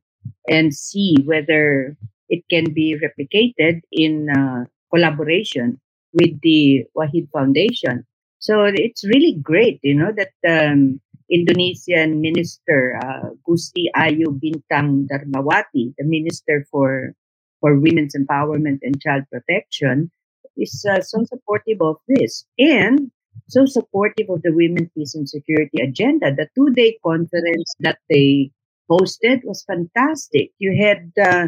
and 0.49 0.73
see 0.73 1.17
whether 1.25 1.97
it 2.29 2.43
can 2.49 2.73
be 2.73 2.95
replicated 2.97 3.81
in 3.91 4.29
uh, 4.29 4.63
collaboration 4.89 5.79
with 6.13 6.39
the 6.41 6.85
Wahid 6.97 7.29
Foundation. 7.31 8.05
So 8.39 8.65
it's 8.65 9.05
really 9.05 9.37
great, 9.41 9.79
you 9.83 9.93
know, 9.93 10.11
that 10.17 10.33
um, 10.47 10.99
Indonesian 11.29 12.21
Minister 12.21 12.99
uh, 13.01 13.29
Gusti 13.45 13.89
Ayu 13.95 14.35
Bintang 14.41 15.07
Darmawati, 15.07 15.93
the 15.97 16.03
Minister 16.03 16.65
for 16.71 17.13
for 17.61 17.79
Women's 17.79 18.15
Empowerment 18.15 18.79
and 18.81 18.99
Child 18.99 19.23
Protection, 19.31 20.09
is 20.57 20.83
uh, 20.89 21.01
so 21.01 21.23
supportive 21.23 21.81
of 21.81 21.97
this 22.07 22.45
and 22.57 23.11
so 23.47 23.65
supportive 23.65 24.29
of 24.29 24.41
the 24.41 24.51
Women, 24.53 24.89
Peace 24.95 25.15
and 25.15 25.27
Security 25.29 25.81
agenda. 25.81 26.33
The 26.33 26.47
two-day 26.55 26.97
conference 27.05 27.75
that 27.79 27.99
they 28.09 28.51
hosted 28.89 29.43
was 29.43 29.63
fantastic. 29.63 30.51
You 30.57 30.75
had, 30.75 31.11
uh, 31.21 31.47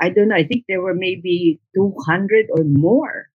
I 0.00 0.10
don't 0.10 0.28
know, 0.28 0.36
I 0.36 0.44
think 0.44 0.64
there 0.68 0.80
were 0.80 0.94
maybe 0.94 1.60
200 1.74 2.46
or 2.52 2.64
more 2.64 3.28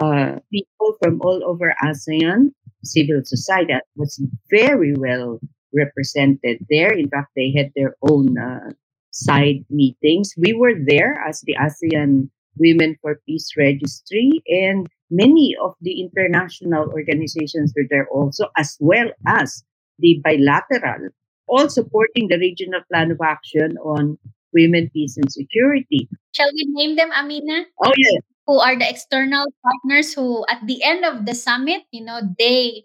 uh, 0.00 0.36
people 0.52 0.96
from 1.02 1.20
all 1.22 1.42
over 1.44 1.74
ASEAN 1.82 2.52
civil 2.84 3.20
society 3.24 3.74
was 3.96 4.22
very 4.50 4.94
well 4.94 5.40
represented 5.74 6.64
there. 6.68 6.92
In 6.92 7.08
fact, 7.08 7.30
they 7.36 7.52
had 7.56 7.70
their 7.74 7.96
own 8.02 8.38
uh, 8.38 8.70
side 9.10 9.64
meetings. 9.70 10.32
We 10.36 10.52
were 10.52 10.74
there 10.86 11.22
as 11.26 11.40
the 11.42 11.56
ASEAN 11.60 12.30
Women 12.58 12.96
for 13.00 13.20
Peace 13.26 13.50
Registry, 13.56 14.42
and 14.48 14.88
many 15.10 15.56
of 15.62 15.74
the 15.80 16.00
international 16.00 16.90
organizations 16.90 17.72
were 17.76 17.86
there 17.88 18.08
also, 18.08 18.48
as 18.56 18.76
well 18.80 19.08
as 19.26 19.62
the 19.98 20.20
bilateral, 20.24 21.10
all 21.46 21.68
supporting 21.68 22.28
the 22.28 22.38
regional 22.38 22.80
plan 22.90 23.10
of 23.10 23.20
action 23.22 23.76
on 23.78 24.18
women, 24.52 24.90
peace, 24.92 25.16
and 25.16 25.30
security. 25.30 26.08
Shall 26.34 26.50
we 26.52 26.66
name 26.68 26.96
them, 26.96 27.12
Amina? 27.12 27.66
Oh, 27.82 27.92
yeah 27.96 28.18
who 28.46 28.58
are 28.58 28.76
the 28.78 28.88
external 28.88 29.46
partners 29.62 30.14
who 30.14 30.44
at 30.48 30.60
the 30.66 30.82
end 30.82 31.04
of 31.04 31.26
the 31.26 31.34
summit 31.34 31.82
you 31.92 32.04
know 32.04 32.20
they 32.38 32.84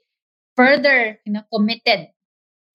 further 0.55 1.19
you 1.25 1.33
know 1.33 1.43
committed 1.53 2.09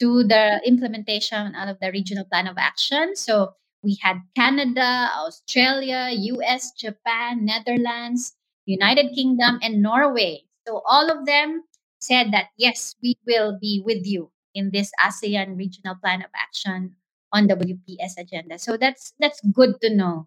to 0.00 0.24
the 0.24 0.60
implementation 0.64 1.54
of 1.54 1.76
the 1.80 1.92
regional 1.92 2.24
plan 2.24 2.46
of 2.46 2.56
action. 2.58 3.14
So 3.16 3.54
we 3.82 3.96
had 4.02 4.20
canada 4.36 5.08
australia 5.16 6.12
us 6.12 6.72
japan 6.76 7.46
netherlands 7.46 8.34
united 8.66 9.12
kingdom 9.14 9.58
and 9.62 9.82
norway. 9.82 10.42
So 10.66 10.82
all 10.86 11.10
of 11.10 11.26
them 11.26 11.64
said 12.00 12.32
that 12.32 12.50
yes 12.56 12.94
we 13.02 13.16
will 13.26 13.58
be 13.60 13.82
with 13.84 14.06
you 14.06 14.30
in 14.54 14.70
this 14.72 14.90
ASEAN 15.02 15.56
Regional 15.56 15.94
Plan 15.96 16.22
of 16.22 16.30
Action 16.34 16.96
on 17.32 17.46
WPS 17.48 18.18
agenda. 18.18 18.58
So 18.58 18.76
that's 18.76 19.14
that's 19.18 19.40
good 19.52 19.80
to 19.82 19.94
know 19.94 20.26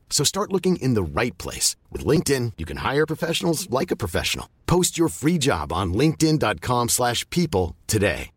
So 0.11 0.23
start 0.23 0.51
looking 0.51 0.75
in 0.75 0.93
the 0.93 1.01
right 1.01 1.35
place. 1.39 1.75
With 1.89 2.05
LinkedIn, 2.05 2.53
you 2.59 2.65
can 2.65 2.77
hire 2.77 3.07
professionals 3.07 3.67
like 3.71 3.89
a 3.89 3.95
professional. 3.95 4.47
Post 4.67 4.99
your 4.99 5.09
free 5.09 5.39
job 5.39 5.73
on 5.73 5.93
linkedin.com 5.95 6.89
slash 6.89 7.27
people 7.31 7.75
today. 7.87 8.29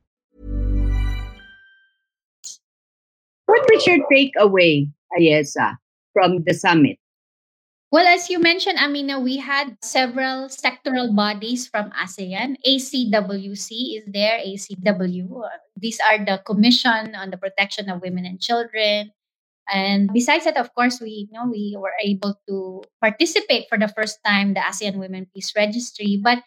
What 3.46 3.68
was 3.70 3.86
your 3.86 3.98
takeaway, 4.08 4.88
Ayesah, 5.18 5.76
from 6.14 6.44
the 6.44 6.54
summit? 6.54 6.96
Well, 7.92 8.06
as 8.06 8.28
you 8.28 8.40
mentioned, 8.40 8.78
Amina, 8.78 9.20
we 9.20 9.36
had 9.36 9.76
several 9.80 10.48
sectoral 10.48 11.14
bodies 11.14 11.68
from 11.68 11.92
ASEAN. 11.92 12.56
ACWC 12.66 13.98
is 13.98 14.04
there, 14.08 14.40
ACW. 14.40 15.44
Uh, 15.44 15.48
these 15.76 16.00
are 16.00 16.18
the 16.18 16.42
Commission 16.44 17.14
on 17.14 17.30
the 17.30 17.36
Protection 17.36 17.88
of 17.90 18.02
Women 18.02 18.24
and 18.24 18.40
Children. 18.40 19.12
And 19.68 20.10
besides 20.12 20.44
that, 20.44 20.56
of 20.56 20.74
course, 20.74 21.00
we 21.00 21.28
you 21.30 21.32
know 21.32 21.48
we 21.50 21.76
were 21.78 21.96
able 22.02 22.36
to 22.48 22.82
participate 23.00 23.66
for 23.68 23.78
the 23.78 23.88
first 23.88 24.18
time 24.24 24.54
the 24.54 24.60
ASEAN 24.60 24.96
Women 24.96 25.26
Peace 25.34 25.52
Registry. 25.56 26.20
But 26.22 26.42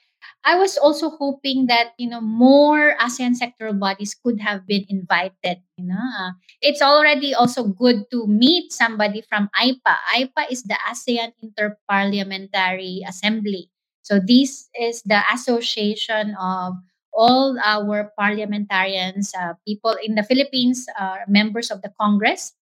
I 0.45 0.55
was 0.55 0.77
also 0.77 1.09
hoping 1.09 1.67
that 1.67 1.93
you 1.97 2.09
know 2.09 2.21
more 2.21 2.95
ASEAN 3.01 3.35
sectoral 3.35 3.77
bodies 3.79 4.15
could 4.15 4.39
have 4.39 4.67
been 4.67 4.85
invited. 4.89 5.65
You 5.77 5.87
know, 5.89 6.05
uh, 6.19 6.31
it's 6.61 6.81
already 6.81 7.33
also 7.33 7.65
good 7.65 8.05
to 8.11 8.27
meet 8.27 8.71
somebody 8.71 9.23
from 9.27 9.49
AIPA. 9.57 9.95
AIPA 10.15 10.43
is 10.51 10.63
the 10.63 10.77
ASEAN 10.87 11.33
Interparliamentary 11.41 13.01
Assembly. 13.07 13.69
So 14.07 14.23
this 14.23 14.69
is 14.79 15.03
the 15.03 15.19
association 15.33 16.35
of 16.39 16.79
all 17.11 17.57
our 17.59 18.13
parliamentarians, 18.15 19.33
uh, 19.35 19.57
people 19.67 19.97
in 19.99 20.15
the 20.15 20.23
Philippines, 20.23 20.85
uh, 20.95 21.25
members 21.27 21.71
of 21.71 21.81
the 21.81 21.91
Congress, 21.99 22.53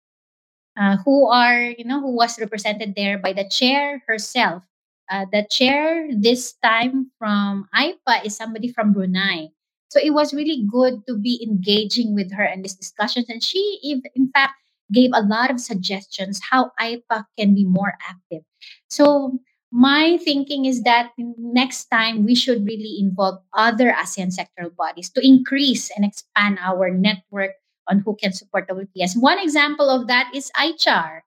uh, 0.78 0.96
who 1.04 1.28
are 1.28 1.74
you 1.76 1.84
know 1.84 2.00
who 2.00 2.14
was 2.14 2.38
represented 2.38 2.94
there 2.96 3.18
by 3.18 3.32
the 3.32 3.48
chair 3.48 4.02
herself 4.06 4.64
uh, 5.10 5.26
the 5.32 5.46
chair 5.50 6.08
this 6.10 6.54
time 6.62 7.10
from 7.18 7.68
AIPA 7.74 8.24
is 8.24 8.36
somebody 8.36 8.72
from 8.72 8.92
Brunei. 8.92 9.48
So 9.88 10.00
it 10.02 10.10
was 10.10 10.34
really 10.34 10.64
good 10.70 11.06
to 11.06 11.16
be 11.16 11.44
engaging 11.46 12.14
with 12.14 12.32
her 12.32 12.44
in 12.44 12.62
these 12.62 12.74
discussions. 12.74 13.28
And 13.28 13.42
she, 13.42 14.00
in 14.14 14.30
fact, 14.32 14.54
gave 14.92 15.10
a 15.14 15.22
lot 15.22 15.50
of 15.50 15.60
suggestions 15.60 16.40
how 16.50 16.72
AIPA 16.80 17.24
can 17.38 17.54
be 17.54 17.64
more 17.64 17.94
active. 18.08 18.42
So 18.88 19.38
my 19.70 20.18
thinking 20.24 20.64
is 20.64 20.82
that 20.82 21.10
next 21.18 21.86
time 21.86 22.24
we 22.24 22.34
should 22.34 22.64
really 22.64 22.96
involve 22.98 23.40
other 23.52 23.92
ASEAN 23.92 24.34
sectoral 24.34 24.74
bodies 24.74 25.10
to 25.10 25.26
increase 25.26 25.90
and 25.94 26.04
expand 26.04 26.58
our 26.62 26.90
network 26.90 27.52
on 27.88 28.00
who 28.00 28.16
can 28.16 28.32
support 28.32 28.68
WPS. 28.68 29.16
One 29.16 29.38
example 29.38 29.90
of 29.90 30.06
that 30.08 30.30
is 30.34 30.50
AICHR. 30.56 31.20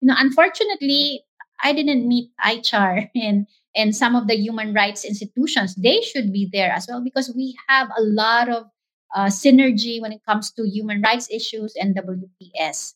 You 0.00 0.08
know, 0.08 0.14
unfortunately, 0.18 1.24
I 1.62 1.72
didn't 1.72 2.06
meet 2.08 2.30
AICHR 2.44 3.10
and 3.14 3.46
and 3.74 3.96
some 3.96 4.14
of 4.14 4.26
the 4.26 4.36
human 4.36 4.74
rights 4.74 5.04
institutions. 5.04 5.74
They 5.76 6.02
should 6.02 6.32
be 6.32 6.48
there 6.52 6.70
as 6.70 6.86
well 6.88 7.02
because 7.02 7.32
we 7.34 7.56
have 7.68 7.88
a 7.96 8.02
lot 8.02 8.48
of 8.48 8.66
uh, 9.14 9.26
synergy 9.26 10.00
when 10.00 10.12
it 10.12 10.20
comes 10.26 10.50
to 10.52 10.68
human 10.68 11.00
rights 11.00 11.28
issues 11.30 11.74
and 11.76 11.96
WPS. 11.96 12.94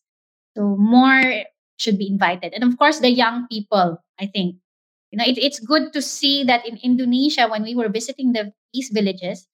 So 0.56 0.76
more 0.76 1.44
should 1.78 1.98
be 1.98 2.08
invited, 2.08 2.54
and 2.54 2.64
of 2.64 2.78
course 2.78 3.00
the 3.00 3.10
young 3.10 3.46
people. 3.48 4.02
I 4.18 4.26
think 4.26 4.56
you 5.12 5.18
know 5.18 5.24
it, 5.24 5.36
it's 5.38 5.60
good 5.60 5.92
to 5.92 6.00
see 6.02 6.44
that 6.44 6.66
in 6.66 6.78
Indonesia 6.82 7.48
when 7.48 7.62
we 7.62 7.74
were 7.74 7.88
visiting 7.88 8.32
the 8.32 8.52
peace 8.74 8.90
villages, 8.90 9.46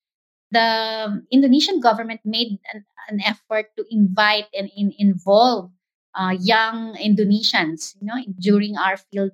the 0.52 1.22
Indonesian 1.32 1.80
government 1.80 2.20
made 2.24 2.58
an, 2.72 2.84
an 3.08 3.20
effort 3.24 3.66
to 3.76 3.84
invite 3.90 4.46
and 4.54 4.70
in, 4.76 4.92
involve 4.98 5.70
uh, 6.14 6.36
young 6.38 6.94
Indonesians, 6.96 7.96
you 8.00 8.06
know, 8.06 8.20
during 8.38 8.76
our 8.76 8.96
field 8.96 9.30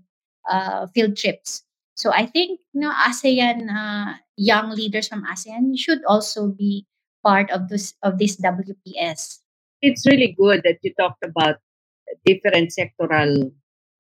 uh, 0.48 0.87
field 0.88 1.16
trips. 1.16 1.62
So 1.96 2.12
I 2.12 2.26
think 2.26 2.61
you 2.72 2.81
know 2.81 2.92
ASEAN 2.92 3.68
uh, 3.68 4.14
young 4.37 4.70
leaders 4.70 5.09
from 5.09 5.24
ASEAN 5.26 5.76
should 5.76 6.04
also 6.07 6.48
be 6.48 6.87
part 7.24 7.50
of 7.50 7.68
this 7.68 7.94
of 8.02 8.18
this 8.18 8.37
WPS. 8.40 9.40
It's 9.83 10.07
really 10.07 10.35
good 10.38 10.62
that 10.64 10.78
you 10.83 10.94
talked 10.98 11.24
about 11.24 11.57
different 12.24 12.72
sectoral 12.72 13.52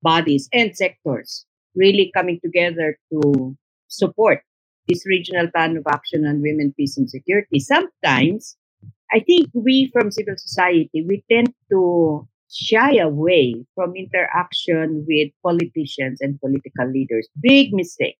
bodies 0.02 0.48
and 0.52 0.76
sectors 0.76 1.44
really 1.74 2.10
coming 2.14 2.40
together 2.42 2.98
to 3.12 3.56
support 3.88 4.42
this 4.88 5.04
regional 5.06 5.48
plan 5.50 5.76
of 5.76 5.84
action 5.86 6.26
on 6.26 6.40
women, 6.40 6.72
peace, 6.76 6.96
and 6.96 7.10
security. 7.10 7.60
Sometimes 7.60 8.56
I 9.12 9.20
think 9.20 9.48
we 9.54 9.90
from 9.92 10.10
civil 10.10 10.34
society 10.36 11.04
we 11.06 11.24
tend 11.30 11.52
to 11.70 12.28
shy 12.50 12.96
away 12.96 13.64
from 13.74 13.94
interaction 13.94 15.04
with 15.06 15.30
politicians 15.42 16.20
and 16.20 16.40
political 16.40 16.90
leaders. 16.90 17.28
Big 17.40 17.72
mistake. 17.72 18.18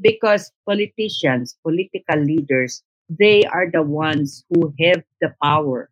Because 0.00 0.52
politicians, 0.68 1.56
political 1.62 2.20
leaders, 2.22 2.82
they 3.08 3.44
are 3.44 3.70
the 3.70 3.82
ones 3.82 4.44
who 4.50 4.74
have 4.80 5.02
the 5.20 5.32
power 5.42 5.90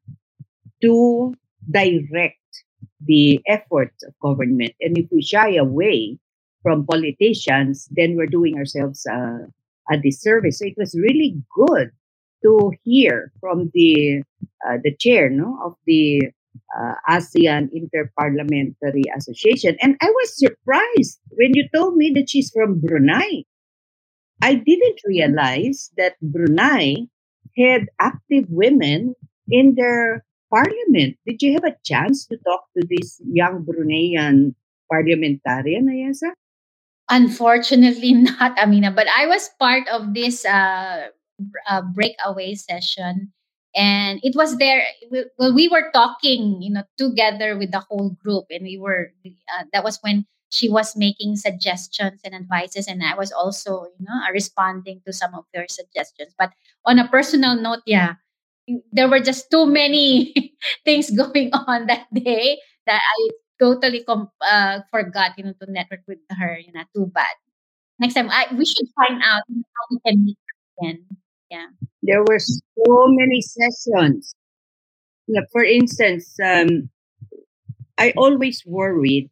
to 0.82 1.34
direct 1.70 2.38
the 3.04 3.40
efforts 3.46 4.02
of 4.04 4.12
government. 4.20 4.72
And 4.80 4.98
if 4.98 5.06
we 5.10 5.22
shy 5.22 5.54
away 5.54 6.18
from 6.62 6.86
politicians, 6.86 7.88
then 7.90 8.16
we're 8.16 8.26
doing 8.26 8.56
ourselves 8.56 9.06
a 9.06 9.98
disservice. 10.02 10.58
So 10.58 10.66
it 10.66 10.74
was 10.76 10.94
really 10.94 11.42
good 11.54 11.90
to 12.44 12.72
hear 12.82 13.32
from 13.40 13.70
the 13.74 14.22
uh, 14.66 14.78
the 14.82 14.94
chair 14.96 15.28
no, 15.30 15.58
of 15.64 15.74
the 15.86 16.22
uh, 16.76 16.94
ASEAN 17.08 17.68
Interparliamentary 17.72 19.04
Association. 19.16 19.76
And 19.80 19.96
I 20.00 20.10
was 20.10 20.38
surprised 20.38 21.20
when 21.30 21.52
you 21.54 21.68
told 21.74 21.96
me 21.96 22.12
that 22.14 22.30
she's 22.30 22.50
from 22.50 22.80
Brunei. 22.80 23.44
I 24.42 24.54
didn't 24.54 25.00
realize 25.06 25.90
that 25.96 26.16
Brunei 26.20 27.06
had 27.56 27.86
active 28.00 28.46
women 28.48 29.14
in 29.48 29.74
their 29.76 30.24
parliament. 30.50 31.16
Did 31.26 31.42
you 31.42 31.54
have 31.54 31.64
a 31.64 31.76
chance 31.84 32.26
to 32.26 32.36
talk 32.44 32.64
to 32.76 32.86
this 32.88 33.20
young 33.24 33.64
Bruneian 33.64 34.54
parliamentarian, 34.90 35.86
Ayesah? 35.88 36.34
Unfortunately, 37.10 38.12
not, 38.28 38.58
Amina. 38.58 38.90
But 38.90 39.06
I 39.08 39.26
was 39.26 39.50
part 39.58 39.88
of 39.88 40.14
this 40.14 40.44
uh, 40.44 41.08
uh, 41.68 41.82
breakaway 41.82 42.54
session. 42.54 43.32
And 43.76 44.20
it 44.22 44.36
was 44.36 44.58
there 44.58 44.84
well 45.38 45.52
we 45.52 45.66
were 45.68 45.90
talking 45.92 46.62
you 46.62 46.70
know 46.70 46.84
together 46.96 47.58
with 47.58 47.72
the 47.72 47.80
whole 47.80 48.10
group. 48.22 48.46
And 48.50 48.62
we 48.62 48.78
were 48.78 49.10
uh, 49.26 49.64
that 49.72 49.82
was 49.82 49.98
when 50.02 50.26
she 50.50 50.68
was 50.70 50.94
making 50.96 51.36
suggestions 51.36 52.20
and 52.24 52.34
advices. 52.34 52.86
And 52.86 53.02
i 53.02 53.14
was 53.16 53.32
also 53.32 53.86
you 53.98 54.06
know 54.06 54.14
responding 54.32 55.02
to 55.06 55.12
some 55.12 55.34
of 55.34 55.44
her 55.54 55.66
suggestions. 55.68 56.34
But 56.38 56.52
on 56.86 56.98
a 57.00 57.08
personal 57.08 57.56
note 57.60 57.82
yeah 57.86 58.14
there 58.92 59.08
were 59.08 59.20
just 59.20 59.50
too 59.50 59.66
many 59.66 60.32
things 60.84 61.10
going 61.10 61.50
on 61.68 61.86
that 61.86 62.06
day 62.14 62.58
that 62.86 63.00
i 63.00 63.18
totally 63.60 64.02
com- 64.04 64.30
uh, 64.42 64.80
forgot 64.90 65.32
you 65.38 65.44
know 65.44 65.54
to 65.60 65.70
network 65.70 66.00
with 66.08 66.18
her 66.30 66.58
you 66.58 66.72
know 66.72 66.82
too 66.94 67.06
bad. 67.14 67.30
Next 68.00 68.14
time 68.14 68.30
I, 68.30 68.48
we 68.54 68.64
should 68.66 68.88
find 68.96 69.22
out 69.22 69.42
how 69.48 69.84
we 69.90 69.98
can 70.06 70.24
meet 70.24 70.38
again 70.80 71.06
yeah. 71.54 71.66
There 72.02 72.22
were 72.22 72.38
so 72.38 73.06
many 73.08 73.40
sessions. 73.40 74.34
for 75.52 75.64
instance, 75.64 76.36
um, 76.42 76.90
I 77.96 78.12
always 78.16 78.62
worried 78.66 79.30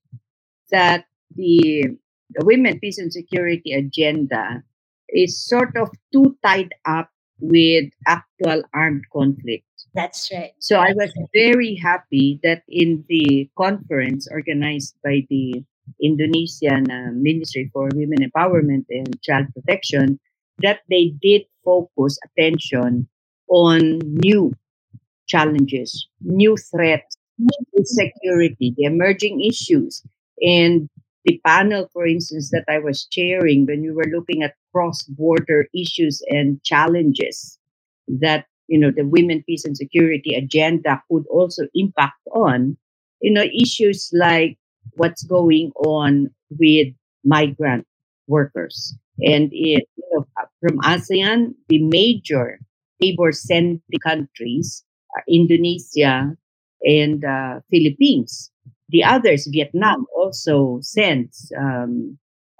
that 0.71 1.05
the, 1.35 1.99
the 2.31 2.45
women 2.45 2.79
peace 2.81 2.99
and 2.99 3.13
security 3.13 3.73
agenda 3.73 4.63
is 5.09 5.45
sort 5.47 5.77
of 5.77 5.91
too 6.13 6.37
tied 6.45 6.73
up 6.87 7.11
with 7.41 7.91
actual 8.07 8.63
armed 8.73 9.05
conflict. 9.13 9.67
That's 9.95 10.31
right. 10.33 10.53
So 10.59 10.79
I 10.79 10.93
was 10.95 11.13
very 11.35 11.75
happy 11.75 12.41
that 12.43 12.63
in 12.69 13.05
the 13.09 13.51
conference 13.59 14.27
organized 14.31 14.97
by 15.05 15.27
the 15.29 15.63
Indonesian 16.01 16.91
uh, 16.91 17.11
Ministry 17.13 17.69
for 17.73 17.91
Women 17.93 18.25
Empowerment 18.25 18.87
and 18.89 19.21
Child 19.23 19.49
Protection, 19.53 20.19
that 20.63 20.81
they 20.89 21.13
did 21.21 21.43
focus 21.65 22.19
attention 22.25 23.09
on 23.49 23.99
new 24.25 24.53
challenges, 25.27 26.09
new 26.21 26.57
threats, 26.57 27.17
new 27.39 27.85
security, 27.85 28.75
the 28.77 28.85
emerging 28.85 29.41
issues. 29.41 30.03
And 30.41 30.89
the 31.25 31.41
panel, 31.47 31.89
for 31.93 32.07
instance, 32.07 32.51
that 32.51 32.65
I 32.69 32.79
was 32.79 33.07
chairing 33.11 33.67
when 33.67 33.83
we 33.83 33.91
were 33.91 34.09
looking 34.13 34.43
at 34.43 34.55
cross-border 34.73 35.69
issues 35.75 36.23
and 36.29 36.63
challenges 36.65 37.59
that 38.09 38.47
you 38.69 38.79
know 38.79 38.91
the 38.91 39.07
women 39.07 39.43
peace 39.47 39.65
and 39.65 39.77
security 39.77 40.35
agenda 40.35 41.03
could 41.11 41.27
also 41.29 41.65
impact 41.75 42.19
on 42.33 42.77
you 43.21 43.33
know 43.33 43.45
issues 43.55 44.11
like 44.13 44.57
what's 44.97 45.23
going 45.25 45.71
on 45.77 46.29
with 46.51 46.89
migrant 47.25 47.87
workers 48.27 48.95
and 49.21 49.51
know 49.53 49.85
from 50.63 50.79
asean 50.87 51.55
the 51.69 51.83
major 51.83 52.59
labor 53.03 53.33
sending 53.33 53.83
countries 54.03 54.85
indonesia 55.29 56.33
and 56.83 57.25
uh, 57.25 57.61
philippines 57.71 58.51
the 58.89 59.05
others 59.05 59.49
vietnam 59.51 60.07
also 60.17 60.79
sends 60.81 61.53
um, 61.59 62.17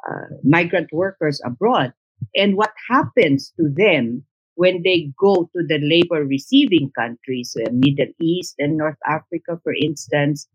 uh, 0.09 0.27
migrant 0.43 0.91
workers 0.93 1.41
abroad 1.47 1.93
and 2.35 2.57
what 2.57 2.73
happens 2.91 3.53
to 3.57 3.71
them 3.71 4.25
when 4.55 4.83
they 4.83 5.13
go 5.19 5.49
to 5.57 5.63
the 5.67 5.79
labor 5.83 6.25
receiving 6.25 6.91
countries, 6.99 7.57
uh, 7.59 7.71
Middle 7.73 8.13
East 8.21 8.55
and 8.59 8.77
North 8.77 8.99
Africa, 9.07 9.59
for 9.63 9.75
instance, 9.75 10.47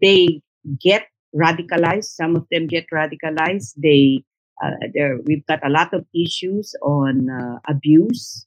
they 0.00 0.42
get 0.80 1.06
radicalized. 1.34 2.04
Some 2.04 2.36
of 2.36 2.46
them 2.50 2.66
get 2.66 2.86
radicalized. 2.92 3.74
They 3.76 4.24
uh, 4.24 4.27
there 4.94 5.18
we've 5.24 5.46
got 5.46 5.64
a 5.64 5.70
lot 5.70 5.92
of 5.94 6.04
issues 6.14 6.74
on 6.82 7.30
uh, 7.30 7.58
abuse, 7.68 8.46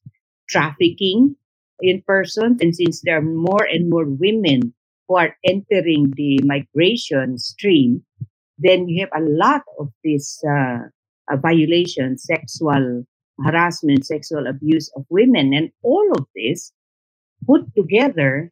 trafficking 0.50 1.36
in 1.82 2.02
person, 2.06 2.58
and 2.62 2.76
since 2.76 3.02
there 3.02 3.17
are 3.17 3.21
more 3.21 3.63
and 3.63 3.89
more 3.89 4.06
women 4.06 4.74
who 5.08 5.17
are 5.17 5.36
entering 5.43 6.13
the 6.15 6.39
migration 6.43 7.38
stream, 7.38 8.04
then 8.58 8.88
you 8.88 9.06
have 9.06 9.21
a 9.21 9.26
lot 9.26 9.62
of 9.80 9.89
these 10.04 10.39
uh, 10.47 10.88
uh, 11.32 11.38
violations, 11.38 12.24
sexual 12.24 13.04
harassment, 13.43 14.06
sexual 14.06 14.47
abuse 14.47 14.91
of 14.95 15.06
women. 15.10 15.54
And 15.54 15.71
all 15.84 16.12
of 16.17 16.26
this 16.36 16.71
put 17.45 17.74
together 17.76 18.52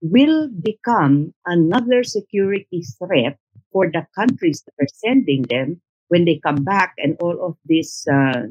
will 0.00 0.48
become 0.48 1.32
another 1.46 2.02
security 2.02 2.84
threat 2.98 3.38
for 3.72 3.90
the 3.90 4.06
countries 4.14 4.62
that 4.64 4.84
are 4.84 4.94
sending 4.94 5.42
them 5.42 5.80
when 6.14 6.24
they 6.24 6.38
come 6.46 6.62
back 6.62 6.94
and 6.98 7.16
all 7.18 7.34
of 7.44 7.58
these 7.66 8.06
uh, 8.06 8.46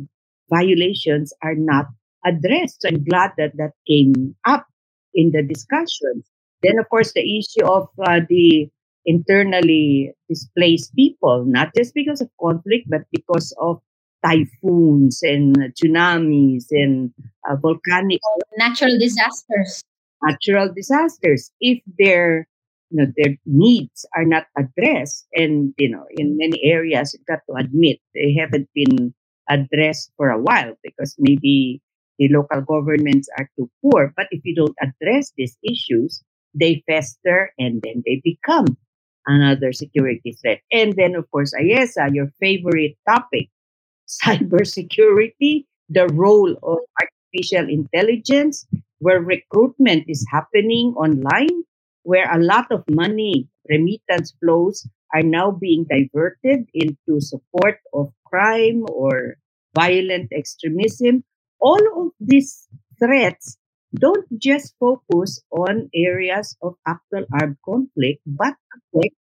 violations 0.52 1.32
are 1.42 1.56
not 1.56 1.86
addressed. 2.26 2.82
So 2.82 2.90
I'm 2.90 3.06
glad 3.06 3.32
that 3.38 3.56
that 3.56 3.72
came 3.88 4.36
up 4.44 4.68
in 5.16 5.32
the 5.32 5.42
discussions. 5.42 6.28
Then, 6.62 6.78
of 6.78 6.90
course, 6.90 7.14
the 7.14 7.24
issue 7.24 7.64
of 7.64 7.88
uh, 8.04 8.20
the 8.28 8.68
internally 9.06 10.12
displaced 10.28 10.94
people, 10.94 11.46
not 11.48 11.72
just 11.76 11.94
because 11.94 12.20
of 12.20 12.30
conflict, 12.40 12.90
but 12.90 13.08
because 13.12 13.56
of 13.62 13.80
typhoons 14.26 15.24
and 15.24 15.56
tsunamis 15.76 16.66
and 16.72 17.14
uh, 17.50 17.56
volcanic 17.56 18.20
natural 18.58 18.98
disasters. 19.00 19.84
Natural 20.22 20.72
disasters. 20.74 21.52
If 21.60 21.80
their 22.00 22.48
you 22.94 23.02
know 23.02 23.12
their 23.18 23.36
needs 23.46 24.06
are 24.16 24.26
not 24.26 24.46
addressed, 24.58 25.26
and 25.34 25.74
you 25.78 25.90
know 25.90 26.06
in 26.12 26.30
mm-hmm. 26.30 26.38
many 26.38 26.64
areas, 26.64 27.14
you've 27.14 27.26
got 27.26 27.42
to 27.50 27.56
admit 27.58 27.98
they 28.14 28.34
haven't 28.38 28.70
been 28.74 29.14
addressed 29.50 30.12
for 30.16 30.30
a 30.30 30.40
while 30.40 30.74
because 30.84 31.16
maybe 31.18 31.82
the 32.20 32.30
local 32.30 32.62
governments 32.62 33.28
are 33.38 33.50
too 33.58 33.70
poor. 33.82 34.14
But 34.16 34.28
if 34.32 34.42
you 34.46 34.56
don't 34.56 34.76
address 34.80 35.34
these 35.36 35.58
issues, 35.64 36.24
they 36.54 36.84
fester 36.88 37.52
and 37.58 37.82
then 37.82 38.04
they 38.06 38.22
become 38.24 38.78
another 39.26 39.74
security 39.74 40.38
threat. 40.42 40.62
And 40.72 40.94
then, 40.96 41.16
of 41.16 41.30
course, 41.32 41.54
Ayesah, 41.54 42.14
your 42.14 42.28
favorite 42.40 42.96
topic, 43.10 43.50
cybersecurity, 44.24 45.66
the 45.90 46.08
role 46.14 46.56
of 46.62 46.80
artificial 47.02 47.68
intelligence, 47.70 48.66
where 49.00 49.20
recruitment 49.20 50.06
is 50.08 50.26
happening 50.30 50.94
online, 50.96 51.64
where 52.04 52.30
a 52.32 52.40
lot 52.42 52.72
of 52.72 52.84
money, 52.90 53.48
remittance 53.70 54.34
flows 54.40 54.88
are 55.14 55.24
now 55.24 55.52
being 55.52 55.86
diverted 55.90 56.68
into 56.74 57.20
support 57.22 57.80
of 57.94 58.14
crime 58.26 58.84
or 58.92 59.36
violent 59.76 60.32
extremism. 60.34 61.24
All 61.60 61.82
of 62.06 62.12
these 62.20 62.68
threats 63.00 63.58
don't 63.96 64.26
just 64.40 64.76
focus 64.80 65.42
on 65.52 65.90
areas 65.96 66.58
of 66.62 66.76
actual 66.88 67.26
armed 67.40 67.58
conflict, 67.66 68.22
but 68.26 68.56
affect 68.76 69.16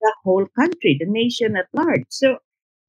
the 0.00 0.14
whole 0.24 0.46
country, 0.58 0.96
the 0.98 1.06
nation 1.06 1.56
at 1.56 1.66
large. 1.72 2.04
So 2.10 2.38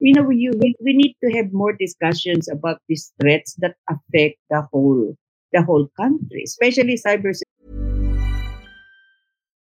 you 0.02 0.14
know, 0.14 0.24
we, 0.24 0.50
we 0.82 0.94
need 0.94 1.16
to 1.24 1.32
have 1.38 1.52
more 1.52 1.74
discussions 1.74 2.48
about 2.50 2.82
these 2.88 3.12
threats 3.20 3.56
that 3.60 3.76
affect 3.90 4.38
the 4.50 4.62
whole 4.72 5.16
the 5.52 5.64
whole 5.64 5.90
country, 6.00 6.44
especially 6.46 6.96
cyber. 6.96 7.34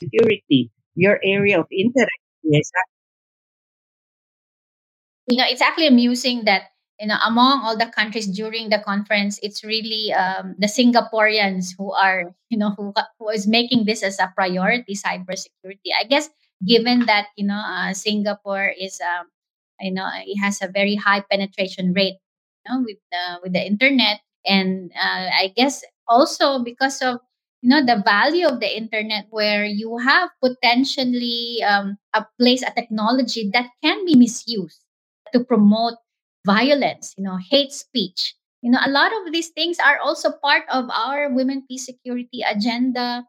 Security, 0.00 0.70
your 0.94 1.20
area 1.22 1.60
of 1.60 1.66
interest. 1.70 2.10
Yes. 2.42 2.70
You 5.26 5.38
know, 5.38 5.44
it's 5.48 5.60
actually 5.62 5.88
amusing 5.88 6.44
that 6.44 6.70
you 7.00 7.06
know 7.08 7.18
among 7.24 7.60
all 7.60 7.76
the 7.76 7.86
countries 7.92 8.26
during 8.26 8.70
the 8.70 8.78
conference 8.78 9.38
it's 9.42 9.62
really 9.64 10.12
um, 10.12 10.54
the 10.58 10.66
singaporeans 10.66 11.74
who 11.76 11.92
are 11.92 12.32
you 12.48 12.58
know 12.58 12.70
who, 12.76 12.92
who 13.18 13.28
is 13.28 13.46
making 13.46 13.84
this 13.84 14.02
as 14.02 14.18
a 14.18 14.32
priority 14.34 14.94
cybersecurity 14.94 15.92
i 15.98 16.04
guess 16.08 16.30
given 16.66 17.04
that 17.06 17.26
you 17.36 17.46
know 17.46 17.60
uh, 17.60 17.92
singapore 17.92 18.72
is 18.80 19.00
um, 19.04 19.26
you 19.80 19.92
know 19.92 20.08
it 20.24 20.40
has 20.40 20.62
a 20.62 20.68
very 20.68 20.94
high 20.94 21.20
penetration 21.30 21.92
rate 21.92 22.16
you 22.64 22.72
know 22.72 22.80
with 22.80 22.96
the 23.12 23.24
with 23.42 23.52
the 23.52 23.60
internet 23.60 24.20
and 24.46 24.90
uh, 24.96 25.28
i 25.36 25.52
guess 25.54 25.84
also 26.08 26.62
because 26.64 27.02
of 27.02 27.20
you 27.66 27.70
know 27.74 27.82
the 27.82 27.98
value 28.06 28.46
of 28.46 28.60
the 28.62 28.70
internet 28.70 29.26
where 29.30 29.66
you 29.66 29.98
have 29.98 30.30
potentially 30.38 31.58
um, 31.66 31.98
a 32.14 32.22
place 32.38 32.62
a 32.62 32.70
technology 32.70 33.50
that 33.52 33.66
can 33.82 34.06
be 34.06 34.14
misused 34.14 34.78
to 35.34 35.42
promote 35.42 35.94
violence, 36.46 37.14
you 37.18 37.24
know, 37.24 37.38
hate 37.50 37.72
speech. 37.72 38.34
You 38.62 38.70
know, 38.70 38.78
a 38.84 38.90
lot 38.90 39.10
of 39.12 39.32
these 39.32 39.48
things 39.50 39.78
are 39.84 39.98
also 39.98 40.30
part 40.42 40.62
of 40.70 40.88
our 40.90 41.30
women 41.34 41.64
peace 41.68 41.86
security 41.86 42.42
agenda 42.46 43.26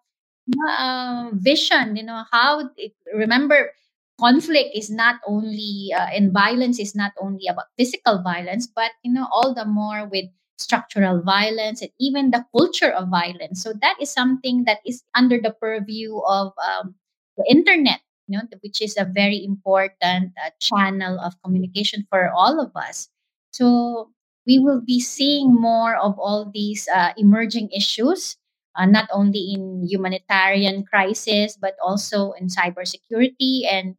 uh, 0.69 1.29
vision. 1.33 1.95
You 1.95 2.03
know, 2.03 2.23
how 2.31 2.69
it, 2.77 2.93
remember 3.13 3.71
conflict 4.19 4.69
is 4.75 4.89
not 4.89 5.21
only 5.27 5.93
uh, 5.95 6.07
and 6.13 6.33
violence 6.33 6.79
is 6.79 6.95
not 6.95 7.11
only 7.21 7.47
about 7.49 7.65
physical 7.77 8.21
violence, 8.23 8.67
but 8.67 8.91
you 9.03 9.13
know, 9.13 9.27
all 9.31 9.53
the 9.53 9.65
more 9.65 10.07
with 10.07 10.25
structural 10.57 11.21
violence 11.21 11.81
and 11.81 11.91
even 11.99 12.31
the 12.31 12.45
culture 12.55 12.91
of 12.91 13.09
violence. 13.09 13.61
So 13.61 13.73
that 13.81 13.95
is 14.01 14.11
something 14.11 14.63
that 14.65 14.79
is 14.85 15.03
under 15.15 15.39
the 15.39 15.51
purview 15.51 16.17
of 16.19 16.53
um, 16.57 16.95
the 17.37 17.45
internet 17.49 18.01
you 18.27 18.37
know, 18.37 18.43
which 18.61 18.81
is 18.81 18.97
a 18.97 19.05
very 19.05 19.43
important 19.43 20.33
uh, 20.43 20.49
channel 20.59 21.19
of 21.19 21.33
communication 21.43 22.05
for 22.09 22.29
all 22.31 22.59
of 22.59 22.75
us. 22.75 23.07
So 23.53 24.11
we 24.45 24.59
will 24.59 24.81
be 24.81 24.99
seeing 24.99 25.53
more 25.53 25.95
of 25.95 26.19
all 26.19 26.49
these 26.53 26.87
uh, 26.93 27.13
emerging 27.17 27.69
issues 27.71 28.37
uh, 28.75 28.85
not 28.85 29.09
only 29.11 29.53
in 29.53 29.83
humanitarian 29.87 30.83
crisis, 30.83 31.57
but 31.59 31.75
also 31.83 32.33
in 32.33 32.47
cybersecurity 32.47 33.65
and 33.69 33.95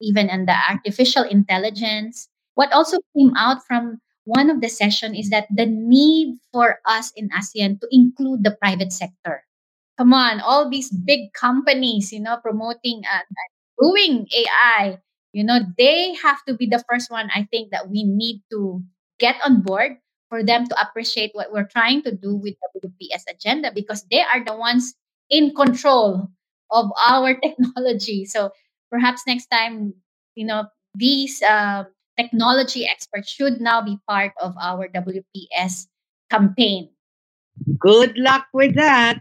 even 0.00 0.28
in 0.30 0.46
the 0.46 0.56
artificial 0.68 1.22
intelligence. 1.22 2.28
What 2.54 2.72
also 2.72 2.98
came 3.16 3.34
out 3.36 3.64
from 3.66 4.00
one 4.24 4.50
of 4.50 4.60
the 4.60 4.68
session 4.68 5.14
is 5.14 5.30
that 5.30 5.46
the 5.50 5.66
need 5.66 6.38
for 6.52 6.78
us 6.86 7.12
in 7.16 7.28
ASEAN 7.30 7.80
to 7.80 7.88
include 7.90 8.44
the 8.44 8.56
private 8.60 8.92
sector. 8.92 9.44
Come 9.98 10.14
on, 10.14 10.40
all 10.40 10.70
these 10.70 10.90
big 10.90 11.32
companies, 11.32 12.12
you 12.12 12.20
know, 12.20 12.38
promoting 12.38 13.02
uh, 13.04 13.22
doing 13.80 14.26
AI, 14.34 14.98
you 15.32 15.44
know, 15.44 15.60
they 15.78 16.14
have 16.22 16.44
to 16.46 16.54
be 16.54 16.66
the 16.66 16.82
first 16.88 17.10
one. 17.10 17.30
I 17.34 17.48
think 17.50 17.70
that 17.70 17.88
we 17.90 18.04
need 18.04 18.42
to 18.50 18.82
get 19.18 19.36
on 19.44 19.62
board 19.62 19.98
for 20.28 20.42
them 20.42 20.66
to 20.66 20.74
appreciate 20.80 21.30
what 21.34 21.52
we're 21.52 21.68
trying 21.68 22.02
to 22.02 22.14
do 22.14 22.36
with 22.36 22.54
WPS 22.82 23.24
agenda 23.28 23.70
because 23.74 24.04
they 24.10 24.20
are 24.20 24.44
the 24.44 24.56
ones 24.56 24.94
in 25.30 25.54
control 25.54 26.28
of 26.70 26.90
our 27.08 27.34
technology. 27.42 28.24
So 28.24 28.50
perhaps 28.90 29.22
next 29.26 29.46
time, 29.46 29.94
you 30.34 30.46
know, 30.46 30.66
these 30.94 31.42
uh, 31.42 31.84
technology 32.18 32.86
experts 32.86 33.30
should 33.30 33.60
now 33.60 33.82
be 33.82 33.98
part 34.08 34.32
of 34.40 34.54
our 34.60 34.88
WPS 34.88 35.86
campaign. 36.30 36.88
Good 37.78 38.16
luck 38.16 38.46
with 38.52 38.74
that. 38.76 39.20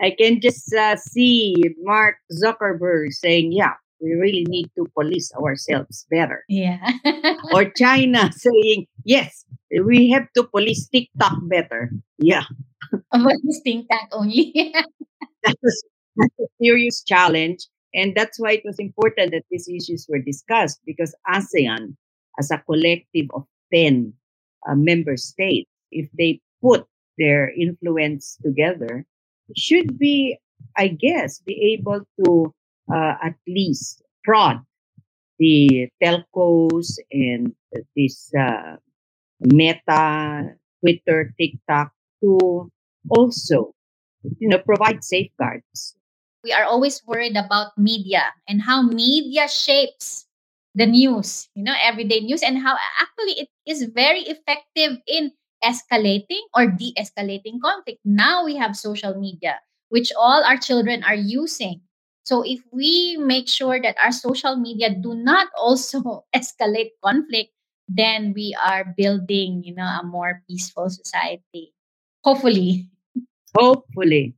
I 0.00 0.14
can 0.16 0.40
just 0.40 0.72
uh, 0.74 0.96
see 0.96 1.56
Mark 1.82 2.16
Zuckerberg 2.32 3.12
saying, 3.12 3.52
yeah, 3.52 3.74
we 4.00 4.12
really 4.12 4.44
need 4.48 4.70
to 4.76 4.86
police 4.94 5.32
ourselves 5.34 6.06
better. 6.10 6.44
Yeah. 6.48 6.78
or 7.52 7.70
China 7.70 8.30
saying, 8.36 8.86
yes, 9.04 9.44
we 9.84 10.10
have 10.10 10.28
to 10.36 10.44
police 10.44 10.88
TikTok 10.88 11.38
better. 11.42 11.90
Yeah. 12.18 12.44
police 13.12 13.60
TikTok 13.64 14.08
only. 14.12 14.72
that's, 15.42 15.82
that's 16.16 16.38
a 16.40 16.46
serious 16.60 17.02
challenge. 17.02 17.66
And 17.94 18.14
that's 18.14 18.38
why 18.38 18.52
it 18.52 18.62
was 18.64 18.78
important 18.78 19.32
that 19.32 19.42
these 19.50 19.68
issues 19.68 20.06
were 20.08 20.20
discussed 20.20 20.80
because 20.86 21.14
ASEAN, 21.28 21.96
as 22.38 22.50
a 22.50 22.58
collective 22.58 23.26
of 23.34 23.46
10 23.72 24.12
uh, 24.68 24.74
member 24.74 25.16
states, 25.16 25.70
if 25.90 26.08
they 26.16 26.40
put 26.62 26.86
their 27.18 27.50
influence 27.50 28.38
together, 28.44 29.04
should 29.56 29.98
be, 29.98 30.38
I 30.76 30.88
guess, 30.88 31.40
be 31.40 31.76
able 31.78 32.02
to 32.24 32.54
uh, 32.92 33.14
at 33.22 33.34
least 33.46 34.02
prod 34.24 34.60
the 35.40 35.88
telcos 36.02 37.00
and 37.10 37.56
this 37.96 38.30
uh, 38.38 38.76
Meta, 39.40 40.54
Twitter, 40.80 41.32
TikTok 41.40 41.92
to 42.22 42.70
also, 43.08 43.72
you 44.38 44.48
know, 44.48 44.58
provide 44.58 45.02
safeguards. 45.02 45.96
We 46.44 46.52
are 46.52 46.64
always 46.64 47.02
worried 47.06 47.36
about 47.36 47.76
media 47.76 48.32
and 48.46 48.62
how 48.62 48.82
media 48.82 49.48
shapes 49.48 50.26
the 50.74 50.86
news, 50.86 51.48
you 51.54 51.64
know, 51.64 51.74
everyday 51.82 52.20
news, 52.20 52.42
and 52.42 52.58
how 52.58 52.76
actually 53.00 53.42
it 53.42 53.48
is 53.66 53.84
very 53.94 54.20
effective 54.22 54.98
in 55.06 55.32
escalating 55.64 56.42
or 56.54 56.66
de 56.66 56.94
escalating 56.98 57.60
conflict. 57.62 58.00
Now 58.04 58.44
we 58.44 58.56
have 58.56 58.76
social 58.76 59.14
media, 59.18 59.60
which 59.88 60.12
all 60.18 60.44
our 60.44 60.56
children 60.56 61.02
are 61.04 61.18
using. 61.18 61.82
So 62.24 62.42
if 62.42 62.60
we 62.72 63.16
make 63.18 63.48
sure 63.48 63.80
that 63.80 63.96
our 64.02 64.12
social 64.12 64.56
media 64.56 64.94
do 64.94 65.14
not 65.14 65.48
also 65.58 66.24
escalate 66.34 66.92
conflict, 67.02 67.50
then 67.88 68.32
we 68.34 68.54
are 68.54 68.94
building, 68.96 69.62
you 69.64 69.74
know, 69.74 69.86
a 69.86 70.04
more 70.04 70.42
peaceful 70.48 70.88
society. 70.88 71.74
Hopefully. 72.22 72.88
Hopefully. 73.56 74.34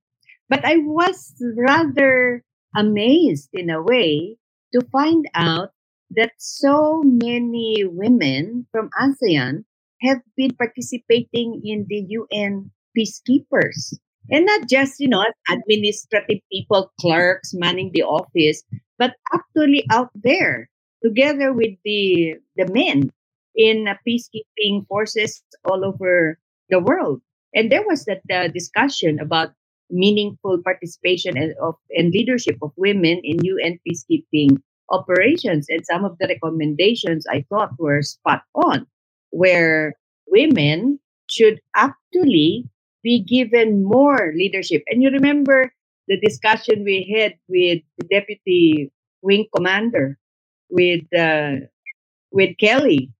But 0.49 0.65
I 0.65 0.79
was 0.79 1.35
rather 1.57 2.43
amazed 2.75 3.51
in 3.53 3.71
a 3.71 3.83
way 3.83 4.37
to 4.73 4.81
find 4.93 5.27
out 5.35 5.73
that 6.17 6.33
so 6.39 7.03
many 7.05 7.85
women 7.85 8.67
from 8.71 8.91
ASEAN 9.01 9.65
have 10.03 10.19
been 10.37 10.55
participating 10.55 11.61
in 11.65 11.87
the 11.89 12.05
UN 12.09 12.71
peacekeepers. 12.97 13.95
And 14.31 14.47
not 14.47 14.69
just, 14.69 15.01
you 15.01 15.09
know, 15.09 15.25
administrative 15.51 16.41
people, 16.53 16.93
clerks 17.01 17.53
manning 17.55 17.91
the 17.93 18.03
office, 18.03 18.63
but 18.99 19.15
actually 19.33 19.85
out 19.91 20.11
there 20.15 20.69
together 21.03 21.53
with 21.53 21.75
the, 21.85 22.37
the 22.57 22.67
men 22.73 23.11
in 23.57 23.87
peacekeeping 24.07 24.87
forces 24.87 25.43
all 25.65 25.85
over 25.85 26.39
the 26.71 26.81
world. 26.81 27.21
And 27.55 27.71
there 27.71 27.85
was 27.87 28.05
that 28.07 28.23
uh, 28.33 28.49
discussion 28.49 29.19
about 29.21 29.51
meaningful 29.91 30.59
participation 30.65 31.37
and, 31.37 31.55
of, 31.61 31.75
and 31.91 32.13
leadership 32.13 32.57
of 32.63 32.73
women 32.77 33.21
in 33.23 33.45
UN 33.45 33.79
peacekeeping 33.87 34.63
operations. 34.93 35.67
And 35.69 35.85
some 35.85 36.05
of 36.05 36.17
the 36.19 36.29
recommendations 36.29 37.27
I 37.29 37.45
thought 37.49 37.79
were 37.79 38.03
spot 38.03 38.43
on, 38.55 38.87
where 39.31 39.95
women 40.27 41.01
should 41.29 41.61
actually 41.75 42.69
be 43.03 43.21
given 43.21 43.83
more 43.85 44.33
leadership. 44.37 44.83
And 44.89 45.03
you 45.03 45.11
remember 45.11 45.73
the 46.09 46.21
discussion 46.21 46.85
we 46.85 47.13
had 47.17 47.35
with 47.49 47.81
the 47.99 48.07
deputy 48.09 48.93
wing 49.23 49.47
commander, 49.55 50.19
with 50.69 51.03
uh, 51.17 51.67
with 52.31 52.57
Kelly, 52.59 53.11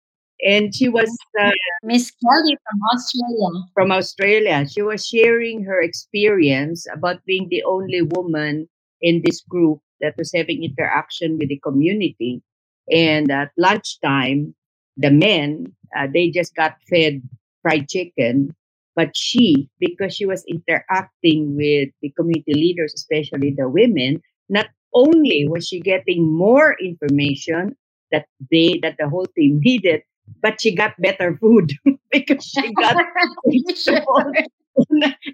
and 0.45 0.75
she 0.75 0.89
was 0.89 1.09
uh, 1.41 1.51
Miss 1.85 2.11
Kelly 2.11 2.57
from 2.57 2.81
Australia. 2.93 3.65
From 3.75 3.93
Australia, 3.93 4.67
she 4.69 4.83
was 4.83 5.07
sharing 5.07 5.65
her 5.65 5.81
experience 5.81 6.87
about 6.93 7.25
being 7.25 7.49
the 7.49 7.63
only 7.65 8.03
woman 8.03 8.69
in 9.01 9.23
this 9.25 9.41
group 9.43 9.81
that 10.03 10.17
was 10.19 10.33
having 10.35 10.65
interaction 10.65 11.39
with 11.39 11.49
the 11.49 11.61
community. 11.61 12.43
And 12.93 13.31
at 13.31 13.53
lunchtime, 13.59 14.55
the 14.97 15.11
men 15.11 15.75
uh, 15.97 16.09
they 16.13 16.31
just 16.31 16.55
got 16.57 16.77
fed 16.91 17.23
fried 17.63 17.89
chicken, 17.89 18.55
but 18.97 19.17
she, 19.17 19.69
because 19.81 20.15
she 20.15 20.27
was 20.27 20.45
interacting 20.49 21.57
with 21.57 21.91
the 22.03 22.11
community 22.11 22.55
leaders, 22.55 22.93
especially 22.95 23.55
the 23.57 23.69
women, 23.69 24.23
not 24.49 24.67
only 24.95 25.47
was 25.49 25.69
she 25.69 25.81
getting 25.81 26.31
more 26.31 26.77
information 26.81 27.77
that 28.13 28.27
they 28.51 28.79
that 28.83 28.97
the 28.99 29.09
whole 29.09 29.27
team 29.37 29.61
needed, 29.63 30.03
but 30.43 30.61
she 30.61 30.75
got 30.75 30.93
better 31.01 31.37
food 31.39 31.73
because 32.13 32.45
she 32.45 32.73
got 32.75 32.97
vegetables 33.47 34.37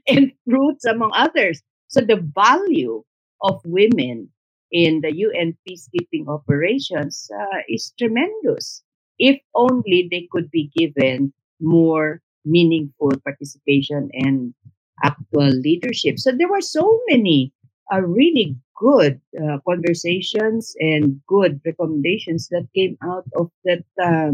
and 0.09 0.33
fruits 0.49 0.85
among 0.85 1.13
others. 1.15 1.63
So 1.89 2.01
the 2.01 2.17
value 2.35 3.05
of 3.43 3.61
women 3.65 4.31
in 4.73 5.01
the 5.01 5.15
UN 5.17 5.57
peacekeeping 5.69 6.29
operations 6.29 7.31
uh, 7.35 7.59
is 7.69 7.93
tremendous. 7.99 8.83
If 9.19 9.41
only 9.55 10.09
they 10.11 10.29
could 10.31 10.51
be 10.51 10.71
given 10.77 11.33
more 11.61 12.21
meaningful 12.45 13.13
participation 13.25 14.11
and 14.13 14.55
actual 15.03 15.51
leadership. 15.51 16.19
So 16.19 16.33
there 16.33 16.49
were 16.51 16.61
so 16.61 17.01
many 17.09 17.53
uh, 17.93 18.03
really 18.03 18.57
good 18.77 19.21
uh, 19.43 19.59
conversations 19.67 20.75
and 20.81 21.21
good 21.27 21.61
recommendations 21.65 22.49
that 22.49 22.69
came 22.75 22.97
out 23.03 23.27
of 23.37 23.51
that 23.65 23.85
uh, 24.03 24.33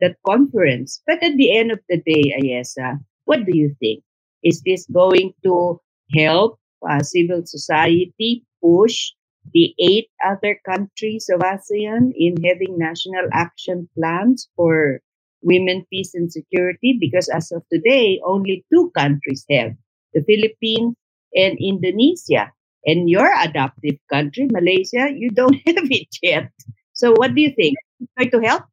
that 0.00 0.16
conference. 0.26 1.02
But 1.06 1.22
at 1.22 1.36
the 1.36 1.56
end 1.56 1.72
of 1.72 1.80
the 1.88 1.98
day, 1.98 2.34
Ayesah, 2.40 2.98
what 3.24 3.44
do 3.44 3.56
you 3.56 3.74
think? 3.80 4.02
Is 4.44 4.62
this 4.62 4.86
going 4.86 5.34
to 5.44 5.80
help 6.14 6.58
uh, 6.88 7.02
civil 7.02 7.42
society 7.44 8.44
push 8.62 9.12
the 9.52 9.74
eight 9.78 10.08
other 10.24 10.58
countries 10.68 11.28
of 11.32 11.40
ASEAN 11.40 12.12
in 12.16 12.36
having 12.44 12.78
national 12.78 13.28
action 13.32 13.88
plans 13.94 14.48
for 14.56 15.00
women, 15.42 15.84
peace, 15.90 16.14
and 16.14 16.32
security? 16.32 16.96
Because 17.00 17.28
as 17.28 17.52
of 17.52 17.62
today, 17.72 18.20
only 18.24 18.64
two 18.72 18.90
countries 18.96 19.44
have 19.50 19.72
the 20.14 20.22
Philippines 20.24 20.96
and 21.34 21.58
Indonesia. 21.60 22.52
And 22.86 23.10
your 23.10 23.28
adoptive 23.40 23.98
country, 24.10 24.48
Malaysia, 24.50 25.10
you 25.12 25.30
don't 25.30 25.54
have 25.66 25.90
it 25.90 26.08
yet. 26.22 26.50
So, 26.94 27.12
what 27.12 27.34
do 27.34 27.40
you 27.42 27.52
think? 27.54 27.76
Try 28.16 28.30
to 28.30 28.40
help? 28.40 28.64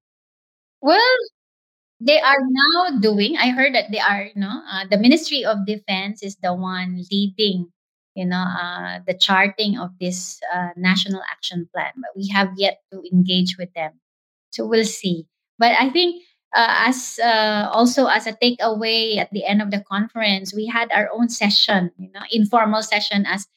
Well, 0.81 1.17
they 1.99 2.19
are 2.19 2.41
now 2.41 2.99
doing. 2.99 3.37
I 3.37 3.49
heard 3.51 3.73
that 3.73 3.91
they 3.91 3.99
are, 3.99 4.29
know, 4.35 4.61
uh, 4.69 4.85
the 4.89 4.97
Ministry 4.97 5.45
of 5.45 5.65
Defense 5.65 6.21
is 6.23 6.37
the 6.37 6.53
one 6.53 7.03
leading, 7.09 7.71
you 8.15 8.25
know, 8.25 8.43
uh, 8.43 8.99
the 9.05 9.13
charting 9.13 9.77
of 9.77 9.91
this 9.99 10.39
uh, 10.53 10.69
national 10.75 11.21
action 11.31 11.67
plan. 11.73 11.91
But 11.95 12.11
we 12.15 12.27
have 12.29 12.49
yet 12.57 12.81
to 12.91 13.03
engage 13.11 13.57
with 13.57 13.73
them, 13.73 13.99
so 14.51 14.65
we'll 14.65 14.85
see. 14.85 15.27
But 15.59 15.73
I 15.79 15.89
think 15.89 16.23
uh, 16.55 16.87
as 16.87 17.19
uh, 17.21 17.69
also 17.71 18.07
as 18.07 18.27
a 18.27 18.33
takeaway 18.33 19.17
at 19.17 19.29
the 19.31 19.45
end 19.45 19.61
of 19.61 19.71
the 19.71 19.83
conference, 19.83 20.53
we 20.53 20.65
had 20.65 20.91
our 20.91 21.09
own 21.13 21.29
session, 21.29 21.91
you 21.97 22.09
know, 22.13 22.23
informal 22.31 22.81
session 22.81 23.25
as 23.27 23.47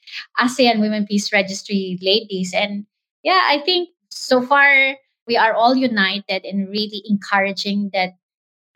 ASEAN 0.40 0.80
Women 0.80 1.06
Peace 1.06 1.32
Registry 1.32 1.98
ladies, 2.02 2.52
and 2.52 2.86
yeah, 3.22 3.46
I 3.46 3.62
think 3.64 3.90
so 4.10 4.42
far 4.42 4.96
we 5.26 5.36
are 5.36 5.52
all 5.54 5.76
united 5.76 6.44
in 6.44 6.66
really 6.66 7.02
encouraging 7.04 7.90
that 7.92 8.16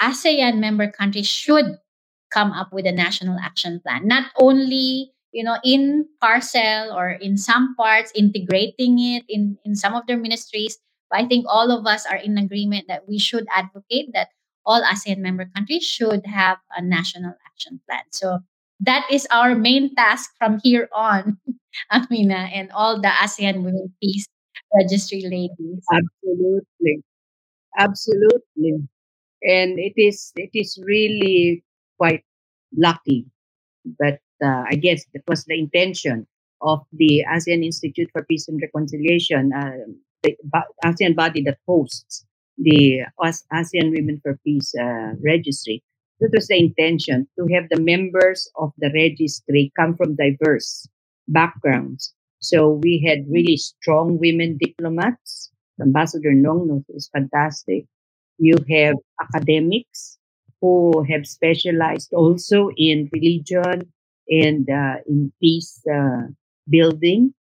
ASEAN 0.00 0.58
member 0.58 0.90
countries 0.90 1.26
should 1.26 1.78
come 2.32 2.52
up 2.52 2.72
with 2.72 2.86
a 2.86 2.92
national 2.92 3.38
action 3.38 3.80
plan, 3.80 4.06
not 4.06 4.30
only 4.36 5.12
you 5.32 5.42
know, 5.44 5.58
in 5.64 6.06
parcel 6.20 6.92
or 6.94 7.10
in 7.10 7.36
some 7.36 7.74
parts, 7.76 8.12
integrating 8.14 8.98
it 8.98 9.24
in, 9.28 9.58
in 9.64 9.74
some 9.74 9.94
of 9.94 10.06
their 10.06 10.18
ministries. 10.18 10.78
But 11.10 11.20
I 11.20 11.26
think 11.28 11.46
all 11.48 11.70
of 11.70 11.86
us 11.86 12.06
are 12.06 12.16
in 12.16 12.38
agreement 12.38 12.86
that 12.88 13.08
we 13.08 13.18
should 13.18 13.46
advocate 13.54 14.10
that 14.14 14.28
all 14.64 14.82
ASEAN 14.82 15.18
member 15.18 15.46
countries 15.54 15.84
should 15.84 16.24
have 16.26 16.58
a 16.76 16.82
national 16.82 17.34
action 17.46 17.80
plan. 17.88 18.02
So 18.12 18.40
that 18.80 19.06
is 19.10 19.26
our 19.30 19.54
main 19.54 19.94
task 19.94 20.30
from 20.38 20.60
here 20.62 20.88
on, 20.94 21.38
Amina, 21.92 22.50
and 22.52 22.70
all 22.72 23.00
the 23.00 23.08
ASEAN 23.08 23.62
Women 23.64 23.92
Peace 24.02 24.26
Registry 24.74 25.22
ladies. 25.22 25.84
Absolutely. 25.92 27.02
Absolutely. 27.78 28.88
And 29.42 29.78
it 29.78 29.94
is 29.96 30.32
it 30.36 30.50
is 30.54 30.78
really 30.84 31.64
quite 31.98 32.24
lucky. 32.76 33.26
But 33.84 34.20
uh, 34.42 34.64
I 34.68 34.74
guess 34.74 35.04
that 35.14 35.22
was 35.26 35.44
the 35.44 35.58
intention 35.58 36.26
of 36.60 36.80
the 36.92 37.24
ASEAN 37.28 37.64
Institute 37.64 38.08
for 38.12 38.24
Peace 38.24 38.48
and 38.48 38.60
Reconciliation, 38.60 39.52
uh, 39.52 39.72
the 40.22 40.36
ASEAN 40.84 41.16
body 41.16 41.42
that 41.42 41.58
hosts 41.66 42.24
the 42.58 43.02
ASEAN 43.20 43.90
Women 43.90 44.20
for 44.22 44.38
Peace 44.44 44.72
uh, 44.80 45.12
registry. 45.24 45.82
That 46.20 46.30
was 46.32 46.46
the 46.46 46.58
intention 46.58 47.26
to 47.36 47.52
have 47.52 47.68
the 47.70 47.80
members 47.80 48.48
of 48.56 48.72
the 48.78 48.90
registry 48.94 49.72
come 49.76 49.96
from 49.96 50.14
diverse 50.14 50.86
backgrounds. 51.26 52.14
So 52.40 52.80
we 52.82 53.04
had 53.06 53.30
really 53.30 53.56
strong 53.56 54.18
women 54.18 54.58
diplomats. 54.60 55.50
Ambassador 55.80 56.32
Nong 56.32 56.84
is 56.90 57.08
fantastic. 57.12 57.86
You 58.38 58.56
have 58.70 58.96
academics 59.20 60.18
who 60.60 61.04
have 61.10 61.26
specialized 61.26 62.12
also 62.12 62.70
in 62.76 63.08
religion 63.12 63.92
and 64.32 64.68
uh, 64.70 64.96
in 65.06 65.32
peace 65.40 65.82
uh, 65.92 66.32
building. 66.68 67.34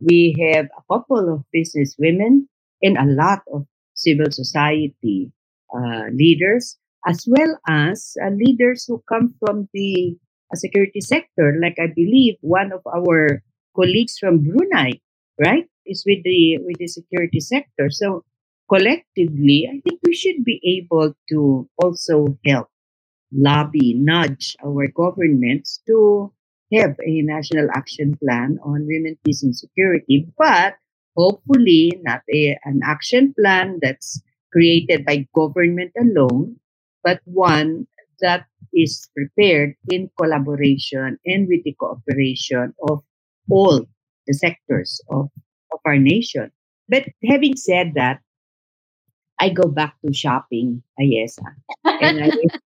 We 0.00 0.36
have 0.54 0.66
a 0.78 0.82
couple 0.92 1.32
of 1.32 1.44
business 1.52 1.96
women 1.98 2.48
and 2.82 2.96
a 2.96 3.06
lot 3.06 3.42
of 3.52 3.66
civil 3.94 4.30
society 4.30 5.32
uh, 5.74 6.06
leaders, 6.12 6.78
as 7.06 7.26
well 7.26 7.58
as 7.68 8.16
uh, 8.24 8.30
leaders 8.30 8.84
who 8.86 9.02
come 9.08 9.34
from 9.40 9.68
the 9.74 10.16
uh, 10.52 10.56
security 10.56 11.00
sector. 11.00 11.58
Like 11.60 11.76
I 11.78 11.88
believe 11.94 12.36
one 12.40 12.72
of 12.72 12.80
our 12.86 13.42
colleagues 13.76 14.18
from 14.18 14.44
Brunei, 14.44 15.00
right, 15.44 15.66
is 15.86 16.04
with 16.06 16.22
the 16.24 16.58
with 16.64 16.78
the 16.78 16.88
security 16.88 17.40
sector. 17.40 17.90
So 17.90 18.24
collectively, 18.70 19.68
I 19.68 19.80
think 19.82 20.00
we 20.04 20.14
should 20.14 20.44
be 20.44 20.60
able 20.64 21.14
to 21.30 21.68
also 21.82 22.38
help 22.46 22.68
lobby, 23.32 23.94
nudge 23.94 24.56
our 24.64 24.88
governments 24.88 25.80
to 25.86 26.32
have 26.72 26.96
a 27.04 27.22
national 27.22 27.68
action 27.74 28.16
plan 28.22 28.58
on 28.62 28.86
women, 28.86 29.16
peace, 29.24 29.42
and 29.42 29.56
security. 29.56 30.26
But 30.38 30.76
hopefully 31.16 31.92
not 32.02 32.22
a, 32.32 32.58
an 32.64 32.80
action 32.84 33.34
plan 33.38 33.78
that's 33.82 34.20
created 34.52 35.04
by 35.04 35.26
government 35.34 35.92
alone, 35.98 36.56
but 37.02 37.20
one 37.24 37.86
that 38.20 38.46
is 38.74 39.08
prepared 39.16 39.74
in 39.90 40.10
collaboration 40.20 41.18
and 41.26 41.48
with 41.48 41.62
the 41.64 41.74
cooperation 41.78 42.74
of 42.88 43.02
all 43.50 43.86
the 44.26 44.34
sectors 44.34 45.00
of, 45.10 45.30
of 45.72 45.80
our 45.84 45.98
nation. 45.98 46.50
But 46.88 47.04
having 47.24 47.56
said 47.56 47.92
that, 47.94 48.20
I 49.38 49.50
go 49.50 49.68
back 49.68 49.94
to 50.04 50.12
shopping, 50.12 50.82
Ayesah. 51.00 51.54
And 52.00 52.24
I, 52.24 52.30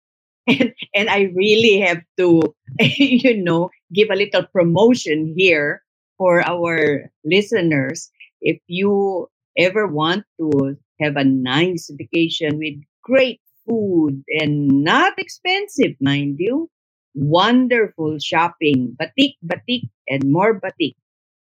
and, 0.50 0.74
and 0.94 1.10
I 1.10 1.32
really 1.34 1.80
have 1.80 2.02
to, 2.18 2.42
you 2.80 3.42
know, 3.42 3.70
give 3.92 4.08
a 4.10 4.16
little 4.16 4.44
promotion 4.46 5.34
here 5.36 5.82
for 6.18 6.42
our 6.46 7.10
listeners 7.24 8.10
if 8.40 8.58
you 8.66 9.28
ever 9.56 9.86
want 9.86 10.24
to 10.40 10.76
have 11.00 11.16
a 11.16 11.24
nice 11.24 11.90
vacation 11.92 12.58
with 12.58 12.74
great 13.02 13.40
food 13.68 14.22
and 14.28 14.84
not 14.84 15.18
expensive, 15.18 15.92
mind 16.00 16.36
you, 16.38 16.68
wonderful 17.14 18.18
shopping, 18.18 18.96
batik, 18.98 19.36
batik, 19.42 19.84
and 20.08 20.30
more 20.30 20.54
batik. 20.60 20.96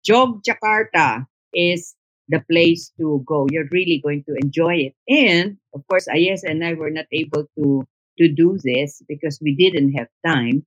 Jogjakarta 0.06 1.26
is 1.54 1.94
the 2.28 2.40
place 2.50 2.92
to 2.98 3.22
go. 3.26 3.46
You're 3.50 3.68
really 3.70 4.00
going 4.02 4.24
to 4.24 4.34
enjoy 4.40 4.90
it. 4.92 4.94
And 5.08 5.58
of 5.74 5.86
course, 5.88 6.06
Ayesah 6.08 6.48
and 6.50 6.64
I 6.64 6.74
were 6.74 6.90
not 6.90 7.06
able 7.12 7.46
to 7.58 7.86
to 8.18 8.28
do 8.28 8.58
this 8.62 9.02
because 9.08 9.38
we 9.42 9.54
didn't 9.54 9.92
have 9.92 10.08
time. 10.26 10.64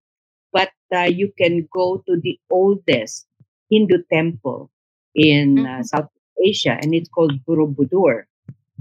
But 0.54 0.72
uh, 0.94 1.10
you 1.12 1.32
can 1.38 1.68
go 1.74 2.04
to 2.08 2.20
the 2.20 2.40
oldest 2.50 3.28
Hindu 3.70 4.04
temple 4.12 4.72
in 5.16 5.60
uh, 5.60 5.62
mm-hmm. 5.62 5.82
South 5.84 6.10
Asia, 6.44 6.78
and 6.82 6.94
it's 6.94 7.10
called 7.10 7.34
Borobudur. 7.46 8.24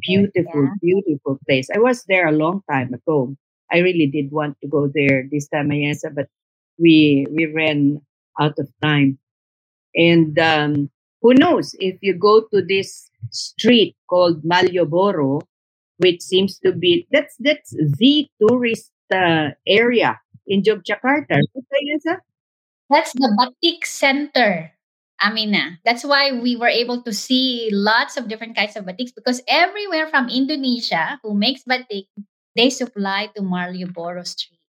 Beautiful, 0.01 0.65
yeah. 0.65 0.75
beautiful 0.83 1.39
place. 1.49 1.69
I 1.75 1.79
was 1.79 2.05
there 2.05 2.29
a 2.29 2.33
long 2.33 2.63
time 2.71 2.93
ago. 2.93 3.35
I 3.73 3.79
really 3.79 4.07
did 4.07 4.31
want 4.31 4.57
to 4.61 4.69
go 4.69 4.91
there 4.93 5.27
this 5.31 5.49
time, 5.49 5.71
Ayesah, 5.71 6.15
but 6.15 6.29
we 6.79 7.27
we 7.31 7.47
ran 7.47 8.01
out 8.39 8.59
of 8.59 8.69
time. 8.83 9.19
And 9.95 10.39
um, 10.39 10.91
who 11.23 11.35
knows 11.35 11.75
if 11.81 11.97
you 12.03 12.15
go 12.15 12.43
to 12.53 12.63
this 12.63 13.11
street 13.31 13.97
called 14.09 14.45
Malioboro, 14.45 15.43
which 15.99 16.21
seems 16.23 16.59
to 16.61 16.73
be 16.73 17.07
that's 17.11 17.37
that's 17.41 17.75
the 17.99 18.29
tourist 18.41 18.91
uh, 19.13 19.51
area 19.67 20.21
in 20.47 20.63
Yogyakarta. 20.63 21.41
That's 22.89 23.13
the 23.13 23.31
Batik 23.35 23.87
Center. 23.87 24.73
Amina. 25.23 25.81
That's 25.85 26.05
why 26.05 26.33
we 26.33 26.57
were 26.57 26.69
able 26.69 27.03
to 27.03 27.13
see 27.13 27.71
lots 27.73 28.17
of 28.17 28.29
different 28.29 28.55
kinds 28.55 28.77
of 28.77 28.85
batiks 28.85 29.15
because 29.15 29.41
everywhere 29.49 30.09
from 30.09 30.29
Indonesia 30.29 31.19
who 31.23 31.33
makes 31.33 31.65
batik, 31.65 32.05
they 32.55 32.69
supply 32.69 33.31
to 33.35 33.43
Malioboro 33.43 34.27
Street. 34.27 34.61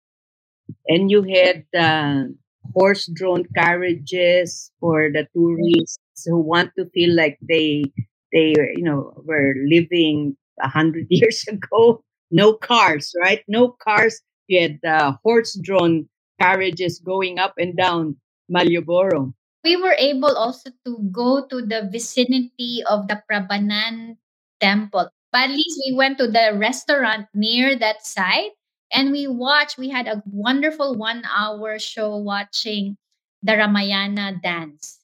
And 0.87 1.11
you 1.11 1.23
had 1.23 1.67
uh, 1.75 2.31
horse-drawn 2.75 3.45
carriages 3.55 4.71
for 4.79 5.11
the 5.11 5.27
tourists 5.35 6.27
who 6.27 6.39
want 6.39 6.71
to 6.79 6.87
feel 6.91 7.15
like 7.15 7.39
they 7.43 7.85
they 8.33 8.55
you 8.75 8.83
know 8.83 9.15
were 9.25 9.55
living 9.67 10.37
a 10.63 10.69
hundred 10.69 11.07
years 11.11 11.45
ago. 11.49 12.03
No 12.31 12.55
cars, 12.55 13.15
right? 13.21 13.43
No 13.49 13.71
cars. 13.71 14.21
You 14.49 14.61
had 14.61 14.79
uh, 14.85 15.13
horse-drawn 15.23 16.09
carriages 16.41 17.01
going 17.01 17.39
up 17.39 17.55
and 17.59 17.77
down 17.77 18.17
Malioboro 18.53 19.33
we 19.67 19.75
were 19.75 19.99
able 19.99 20.31
also 20.39 20.71
to 20.87 21.03
go 21.11 21.43
to 21.51 21.59
the 21.59 21.91
vicinity 21.91 22.87
of 22.87 23.09
the 23.11 23.19
Prambanan 23.27 24.15
temple. 24.63 25.11
But 25.35 25.51
at 25.51 25.59
least 25.59 25.83
we 25.83 25.99
went 25.99 26.19
to 26.19 26.31
the 26.31 26.55
restaurant 26.55 27.27
near 27.35 27.75
that 27.75 28.07
site 28.07 28.55
and 28.95 29.11
we 29.11 29.27
watched, 29.27 29.77
we 29.77 29.91
had 29.91 30.07
a 30.07 30.23
wonderful 30.25 30.95
one 30.95 31.27
hour 31.27 31.81
show 31.81 32.17
watching 32.17 32.97
the 33.43 33.59
Ramayana 33.59 34.39
dance. 34.41 35.03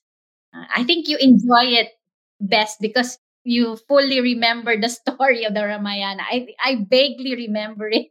Uh, 0.55 0.63
I 0.73 0.85
think 0.85 1.09
you 1.09 1.17
enjoy 1.19 1.75
it 1.75 1.91
best 2.39 2.79
because 2.79 3.19
you 3.43 3.77
fully 3.87 4.21
remember 4.21 4.79
the 4.79 4.89
story 5.01 5.45
of 5.45 5.53
the 5.53 5.65
Ramayana. 5.65 6.23
I, 6.23 6.47
I 6.63 6.85
vaguely 6.89 7.35
remember 7.35 7.89
it, 7.89 8.07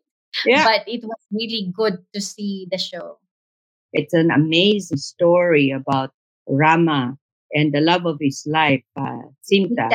yeah. 0.46 0.64
but 0.64 0.88
it 0.88 1.02
was 1.04 1.20
really 1.30 1.72
good 1.74 1.98
to 2.14 2.20
see 2.20 2.68
the 2.70 2.78
show. 2.78 3.18
It's 3.92 4.14
an 4.14 4.30
amazing 4.30 4.98
story 4.98 5.70
about 5.70 6.10
Rama 6.48 7.18
and 7.52 7.72
the 7.72 7.80
love 7.80 8.06
of 8.06 8.18
his 8.20 8.44
life, 8.46 8.82
uh, 8.96 9.28
Sinta. 9.44 9.88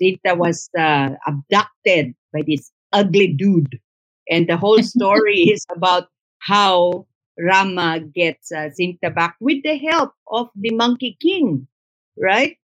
Sinta. 0.00 0.32
Uh, 0.32 0.36
was 0.36 0.68
uh, 0.78 1.10
abducted 1.26 2.14
by 2.32 2.42
this 2.46 2.70
ugly 2.92 3.32
dude. 3.32 3.78
And 4.28 4.48
the 4.48 4.56
whole 4.56 4.82
story 4.82 5.40
is 5.54 5.64
about 5.74 6.08
how 6.38 7.06
Rama 7.38 8.00
gets 8.00 8.52
uh, 8.52 8.70
Sinta 8.78 9.14
back 9.14 9.36
with 9.40 9.62
the 9.62 9.76
help 9.78 10.12
of 10.28 10.48
the 10.54 10.70
Monkey 10.70 11.16
King, 11.20 11.66
right? 12.16 12.56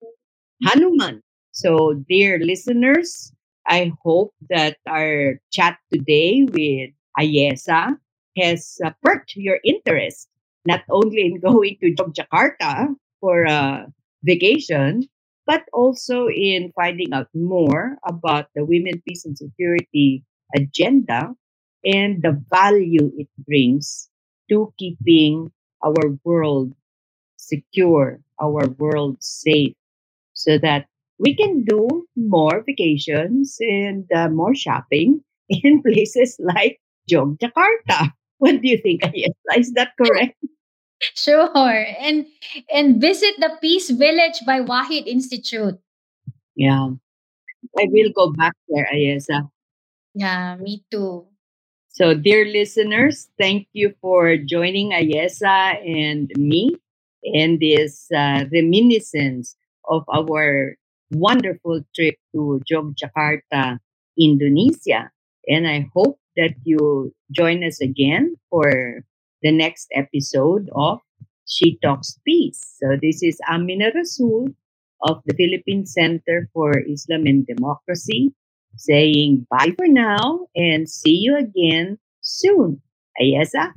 Hanuman. 0.64 1.22
So, 1.53 1.94
dear 2.09 2.38
listeners, 2.38 3.32
I 3.66 3.92
hope 4.03 4.34
that 4.48 4.78
our 4.86 5.40
chat 5.53 5.78
today 5.92 6.44
with 6.44 6.90
Ayesah 7.18 7.98
has 8.38 8.78
uh, 8.84 8.90
perked 9.03 9.36
your 9.36 9.59
interest 9.64 10.28
not 10.66 10.82
only 10.90 11.22
in 11.26 11.40
going 11.44 11.76
to 11.82 11.94
Jakarta 11.94 12.94
for 13.20 13.44
a 13.44 13.86
vacation, 14.24 15.09
but 15.46 15.64
also 15.72 16.28
in 16.28 16.72
finding 16.76 17.12
out 17.12 17.28
more 17.34 17.98
about 18.07 18.48
the 18.55 18.64
Women, 18.64 19.03
Peace 19.07 19.24
and 19.24 19.36
Security 19.36 20.24
agenda 20.55 21.34
and 21.84 22.22
the 22.22 22.40
value 22.51 23.11
it 23.16 23.28
brings 23.46 24.11
to 24.48 24.72
keeping 24.78 25.51
our 25.84 26.18
world 26.24 26.74
secure, 27.36 28.20
our 28.40 28.68
world 28.78 29.18
safe, 29.22 29.74
so 30.34 30.59
that 30.59 30.88
we 31.21 31.37
can 31.37 31.64
do 31.64 32.09
more 32.16 32.64
vacations 32.66 33.59
and 33.61 34.11
uh, 34.12 34.29
more 34.29 34.55
shopping 34.55 35.21
in 35.49 35.83
places 35.83 36.41
like 36.41 36.81
Yogyakarta. 37.11 38.12
What 38.39 38.62
do 38.62 38.68
you 38.68 38.79
think, 38.79 39.03
Ayesah? 39.03 39.59
Is 39.59 39.73
that 39.77 39.93
correct? 40.01 40.35
Sure. 41.14 41.87
And 42.01 42.27
and 42.73 43.01
visit 43.01 43.37
the 43.39 43.57
Peace 43.61 43.91
Village 43.91 44.41
by 44.47 44.61
Wahid 44.61 45.07
Institute. 45.07 45.79
Yeah. 46.57 46.97
I 47.79 47.87
will 47.93 48.11
go 48.16 48.33
back 48.33 48.57
there, 48.68 48.89
Ayesah. 48.93 49.49
Yeah, 50.14 50.57
me 50.57 50.85
too. 50.91 51.27
So, 51.89 52.14
dear 52.14 52.47
listeners, 52.47 53.29
thank 53.39 53.68
you 53.73 53.95
for 54.01 54.37
joining 54.37 54.93
Ayesah 54.93 55.77
and 55.85 56.31
me 56.37 56.77
in 57.23 57.59
this 57.61 58.09
uh, 58.12 58.45
reminiscence 58.53 59.57
of 59.89 60.05
our 60.09 60.77
wonderful 61.11 61.83
trip 61.95 62.17
to 62.33 62.61
Yogyakarta, 62.71 63.79
Indonesia. 64.19 65.11
And 65.49 65.67
I 65.67 65.89
hope 65.95 66.19
that 66.37 66.55
you 66.65 67.13
join 67.31 67.65
us 67.65 67.81
again 67.81 68.37
for 68.51 69.03
the 69.43 69.53
next 69.53 69.89
episode 69.95 70.69
of 70.75 71.01
She 71.47 71.79
Talks 71.83 72.19
Peace. 72.25 72.61
So 72.79 72.97
this 73.01 73.23
is 73.23 73.39
Amina 73.51 73.91
Rasul 73.95 74.49
of 75.03 75.23
the 75.27 75.35
Philippine 75.35 75.87
Center 75.87 76.49
for 76.53 76.79
Islam 76.79 77.27
and 77.27 77.47
Democracy 77.47 78.35
saying 78.77 79.47
bye 79.51 79.75
for 79.77 79.89
now 79.89 80.47
and 80.55 80.89
see 80.89 81.17
you 81.17 81.37
again 81.37 81.99
soon. 82.21 82.81
Ayesah? 83.21 83.73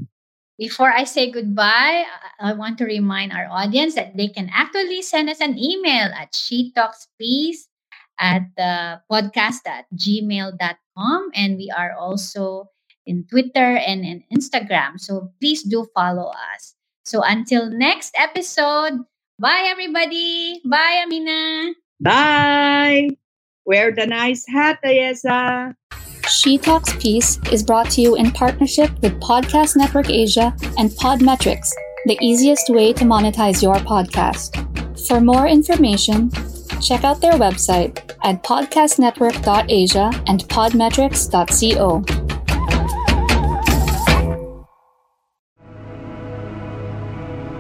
Before 0.64 0.88
I 0.88 1.03
say 1.03 1.28
goodbye, 1.28 2.07
I 2.39 2.53
want 2.55 2.78
to 2.80 2.88
remind 2.88 3.36
our 3.36 3.51
audience 3.51 3.99
that 3.99 4.16
they 4.16 4.30
can 4.32 4.47
actually 4.47 5.01
send 5.03 5.28
us 5.28 5.43
an 5.43 5.59
email 5.59 6.07
at 6.16 6.32
she 6.32 6.72
talks 6.72 7.11
peace 7.20 7.68
at 8.16 8.47
the 8.55 9.03
podcast 9.11 9.68
at 9.68 9.91
gmail.com. 9.91 11.20
And 11.36 11.57
we 11.57 11.68
are 11.76 11.91
also 11.99 12.72
in 13.05 13.28
Twitter 13.28 13.76
and 13.76 14.07
in 14.07 14.24
Instagram. 14.32 15.03
So 15.03 15.36
please 15.43 15.68
do 15.68 15.84
follow 15.93 16.32
us. 16.55 16.76
So 17.03 17.20
until 17.28 17.68
next 17.68 18.16
episode, 18.16 19.03
bye 19.36 19.68
everybody. 19.68 20.61
Bye, 20.64 21.03
Amina. 21.03 21.76
Bye. 21.99 23.20
Wear 23.66 23.91
the 23.91 24.05
nice 24.05 24.45
hat, 24.47 24.80
Ayesah. 24.84 25.30
Ah. 25.30 25.74
She 26.28 26.57
Talks 26.57 26.95
Peace 26.97 27.39
is 27.51 27.64
brought 27.64 27.89
to 27.91 28.01
you 28.01 28.16
in 28.16 28.32
partnership 28.32 28.89
with 29.01 29.20
Podcast 29.20 29.76
Network 29.76 30.09
Asia 30.09 30.55
and 30.78 30.89
Podmetrics, 30.91 31.70
the 32.05 32.18
easiest 32.22 32.70
way 32.70 32.93
to 32.93 33.03
monetize 33.03 33.61
your 33.61 33.76
podcast. 33.76 34.57
For 35.07 35.20
more 35.22 35.47
information, 35.47 36.32
check 36.82 37.03
out 37.03 37.22
their 37.22 37.34
website 37.34 37.99
at 38.24 38.43
podcastnetwork.asia 38.43 40.24
and 40.28 40.39
podmetrics.co. 40.47 42.33